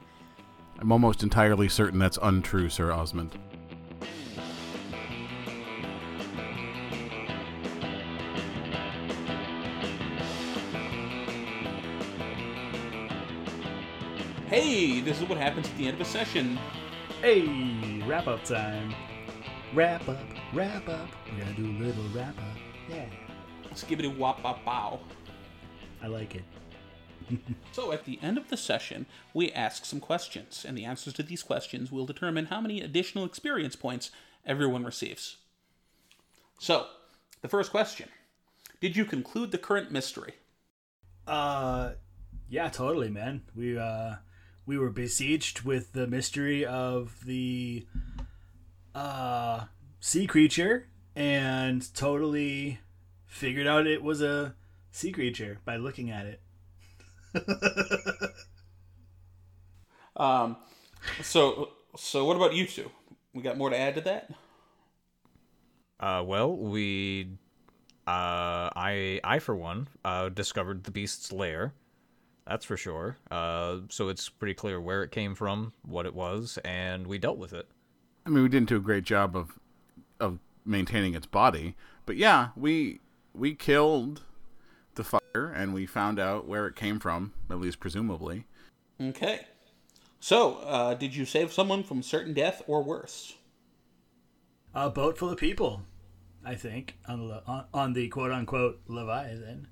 [0.79, 3.37] I'm almost entirely certain that's untrue, Sir Osmond.
[14.47, 16.59] Hey, this is what happens at the end of a session.
[17.21, 18.93] Hey, wrap up time.
[19.73, 20.19] Wrap up,
[20.53, 21.07] wrap up.
[21.31, 22.57] We're gonna do a little wrap up.
[22.89, 23.05] Yeah.
[23.73, 24.99] Skibbity wop bop bow.
[26.01, 26.43] I like it.
[27.71, 31.23] So at the end of the session, we ask some questions, and the answers to
[31.23, 34.11] these questions will determine how many additional experience points
[34.45, 35.37] everyone receives.
[36.59, 36.87] So,
[37.41, 38.09] the first question
[38.81, 40.33] Did you conclude the current mystery?
[41.25, 41.91] Uh
[42.49, 43.43] yeah, totally, man.
[43.55, 44.15] We uh
[44.65, 47.87] we were besieged with the mystery of the
[48.93, 49.65] uh
[50.01, 52.79] sea creature and totally
[53.31, 54.53] figured out it was a
[54.91, 56.41] sea creature by looking at it.
[60.15, 60.57] Um,
[61.23, 62.91] so, so what about you two?
[63.33, 64.29] We got more to add to that?
[65.99, 67.29] Uh, well, we,
[68.07, 71.73] uh, I, I for one, uh, discovered the beast's lair.
[72.45, 73.17] That's for sure.
[73.31, 77.37] Uh, so it's pretty clear where it came from, what it was, and we dealt
[77.37, 77.67] with it.
[78.25, 79.57] I mean, we didn't do a great job of
[80.19, 81.75] of maintaining its body,
[82.05, 82.99] but yeah, we
[83.33, 84.21] we killed
[84.95, 88.45] the fire and we found out where it came from, at least presumably.
[89.01, 89.41] Okay.
[90.19, 93.35] So, uh, did you save someone from certain death or worse?
[94.73, 95.81] A boat full of people,
[96.45, 99.67] I think, on the on, on the quote unquote Leviathan.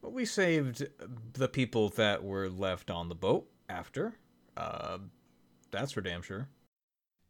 [0.00, 0.86] But we saved
[1.32, 4.14] the people that were left on the boat after.
[4.56, 4.98] Uh,
[5.70, 6.48] that's for damn sure.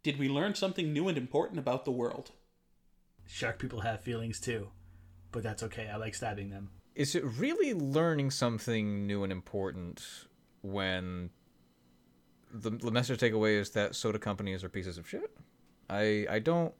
[0.02, 2.32] Did we learn something new and important about the world?
[3.26, 4.68] Shark people have feelings too,
[5.32, 5.88] but that's okay.
[5.88, 6.70] I like stabbing them.
[6.94, 10.02] Is it really learning something new and important
[10.62, 11.30] when
[12.52, 15.36] the, the message takeaway is that soda companies are pieces of shit?
[15.90, 16.74] I I don't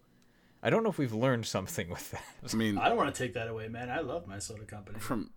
[0.63, 2.25] I don't know if we've learned something with that.
[2.53, 3.91] I mean, I don't want to take that away, man.
[3.91, 4.99] I love my soda company.
[4.99, 5.31] from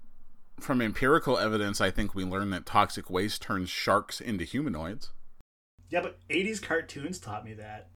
[0.59, 5.11] from empirical evidence, I think we learned that toxic waste turns sharks into humanoids.
[5.89, 7.89] Yeah, but 80s cartoons taught me that.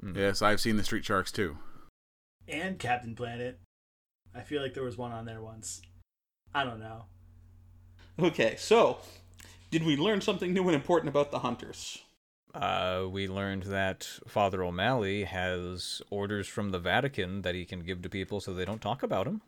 [0.00, 0.16] Hmm.
[0.16, 1.58] Yes, I've seen the street sharks too.
[2.48, 3.60] And Captain Planet.
[4.38, 5.82] I feel like there was one on there once.
[6.54, 7.06] I don't know.
[8.20, 8.98] Okay, so
[9.70, 11.98] did we learn something new and important about the hunters?
[12.54, 18.00] Uh, we learned that Father O'Malley has orders from the Vatican that he can give
[18.02, 19.42] to people so they don't talk about him.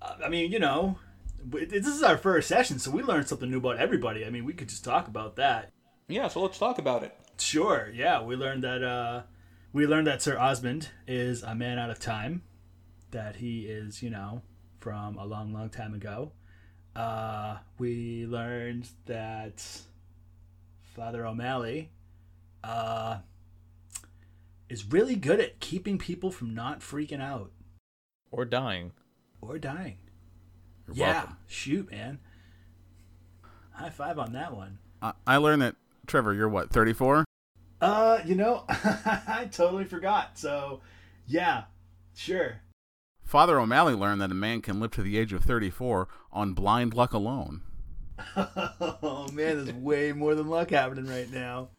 [0.00, 0.98] Uh, I mean, you know,
[1.44, 4.24] this is our first session, so we learned something new about everybody.
[4.24, 5.70] I mean, we could just talk about that.
[6.08, 7.14] Yeah, so let's talk about it.
[7.38, 9.22] Sure, yeah, we learned that uh,
[9.72, 12.42] we learned that Sir Osmond is a man out of time,
[13.14, 14.42] that he is, you know,
[14.80, 16.32] from a long, long time ago.
[16.94, 19.64] Uh, we learned that
[20.94, 21.90] Father O'Malley
[22.62, 23.18] uh,
[24.68, 27.50] is really good at keeping people from not freaking out
[28.30, 28.92] Or dying.
[29.40, 29.98] or dying.
[30.86, 31.36] You're yeah, welcome.
[31.46, 32.18] shoot, man.
[33.72, 34.78] High five on that one.
[35.00, 37.24] I, I learned that Trevor, you're what, 34?
[37.80, 40.38] Uh, you know, I totally forgot.
[40.38, 40.80] So,
[41.26, 41.64] yeah,
[42.14, 42.60] sure.
[43.34, 46.94] Father O'Malley learned that a man can live to the age of 34 on blind
[46.94, 47.62] luck alone.
[48.36, 51.70] oh man, there's way more than luck happening right now.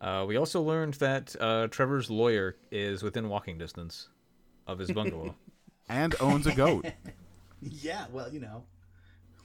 [0.00, 4.08] Uh, we also learned that uh, Trevor's lawyer is within walking distance
[4.66, 5.34] of his bungalow.
[5.90, 6.86] And owns a goat.
[7.60, 8.64] Yeah, well, you know,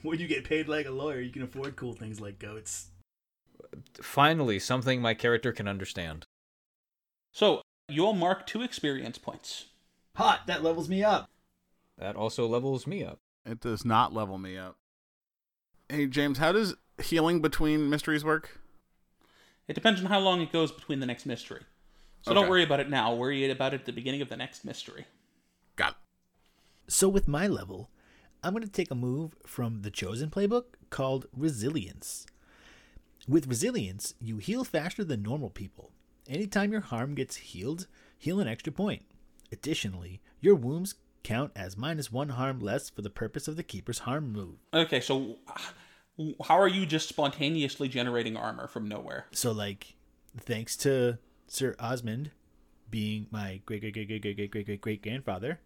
[0.00, 2.88] when you get paid like a lawyer, you can afford cool things like goats.
[4.00, 6.24] Finally, something my character can understand.
[7.30, 9.66] So you'll mark two experience points.
[10.16, 11.30] Hot, that levels me up.
[11.98, 13.20] That also levels me up.
[13.46, 14.76] It does not level me up.
[15.88, 18.60] Hey, James, how does healing between mysteries work?
[19.68, 21.62] It depends on how long it goes between the next mystery.
[22.22, 22.40] So Okay.
[22.40, 23.14] don't worry about it now.
[23.14, 25.06] Worry about it at the beginning of the next mystery.
[25.76, 25.96] Got it.
[26.88, 27.90] So with my level,
[28.42, 32.26] I'm going to take a move from the Chosen playbook called Resilience.
[33.28, 35.90] With Resilience, you heal faster than normal people.
[36.28, 37.86] Anytime your harm gets healed,
[38.18, 39.02] heal an extra point.
[39.52, 44.00] Additionally, your wounds count as minus one harm less for the purpose of the Keeper's
[44.00, 44.56] harm move.
[44.74, 45.36] Okay, so
[46.44, 49.26] how are you just spontaneously generating armor from nowhere?
[49.30, 49.94] So, like,
[50.36, 52.30] thanks to Sir Osmond
[52.90, 55.60] being my great great great great great great great great great grandfather,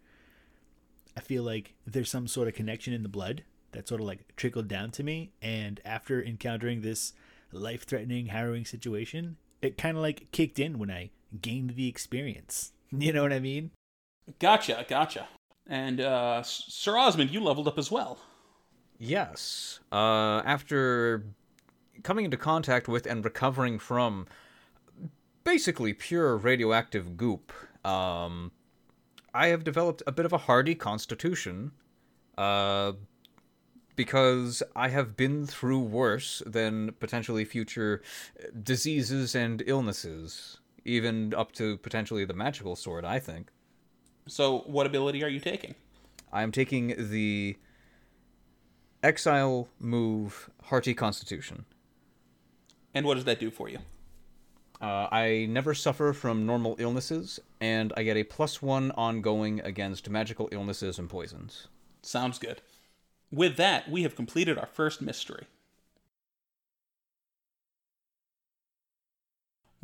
[1.17, 4.35] I feel like there's some sort of connection in the blood that sort of like
[4.37, 5.33] trickled down to me.
[5.41, 7.13] And after encountering this
[7.53, 11.11] life threatening, harrowing situation, it kind of like kicked in when I
[11.41, 12.73] gained the experience.
[12.97, 13.73] You know what I mean?
[14.39, 15.29] Gotcha, gotcha.
[15.67, 18.19] And uh, Sir Osmond, you leveled up as well.
[18.99, 19.81] Yes.
[19.91, 21.25] Uh, after
[22.03, 24.27] coming into contact with and recovering from
[25.43, 27.53] basically pure radioactive goop,
[27.85, 28.53] um,
[29.35, 31.73] I have developed a bit of a hardy constitution.
[32.39, 32.93] Uh,
[33.97, 38.03] because I have been through worse than potentially future
[38.63, 43.51] diseases and illnesses, even up to potentially the magical sword, I think.
[44.29, 45.75] So, what ability are you taking?
[46.33, 47.57] I am taking the
[49.03, 51.65] exile move Hearty Constitution.
[52.95, 53.79] And what does that do for you?
[54.81, 60.11] Uh, I never suffer from normal illnesses, and I get a plus one ongoing against
[60.11, 61.69] magical illnesses and poisons.
[62.03, 62.61] Sounds good.
[63.31, 65.47] With that, we have completed our first mystery.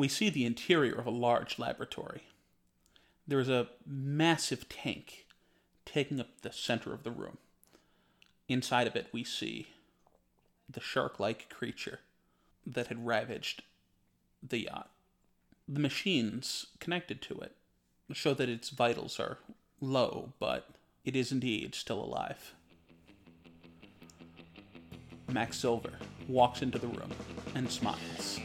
[0.03, 2.23] We see the interior of a large laboratory.
[3.25, 5.29] There is a massive tank
[5.85, 7.39] taking up the center of the room.
[8.49, 9.69] Inside of it, we see
[10.69, 12.01] the shark like creature
[12.67, 13.63] that had ravaged
[14.43, 14.91] the yacht.
[15.69, 17.55] The machines connected to it
[18.13, 19.39] show that its vitals are
[19.81, 20.71] low, but
[21.05, 22.55] it is indeed still alive.
[25.29, 25.93] Max Silver
[26.27, 27.13] walks into the room
[27.55, 28.41] and smiles.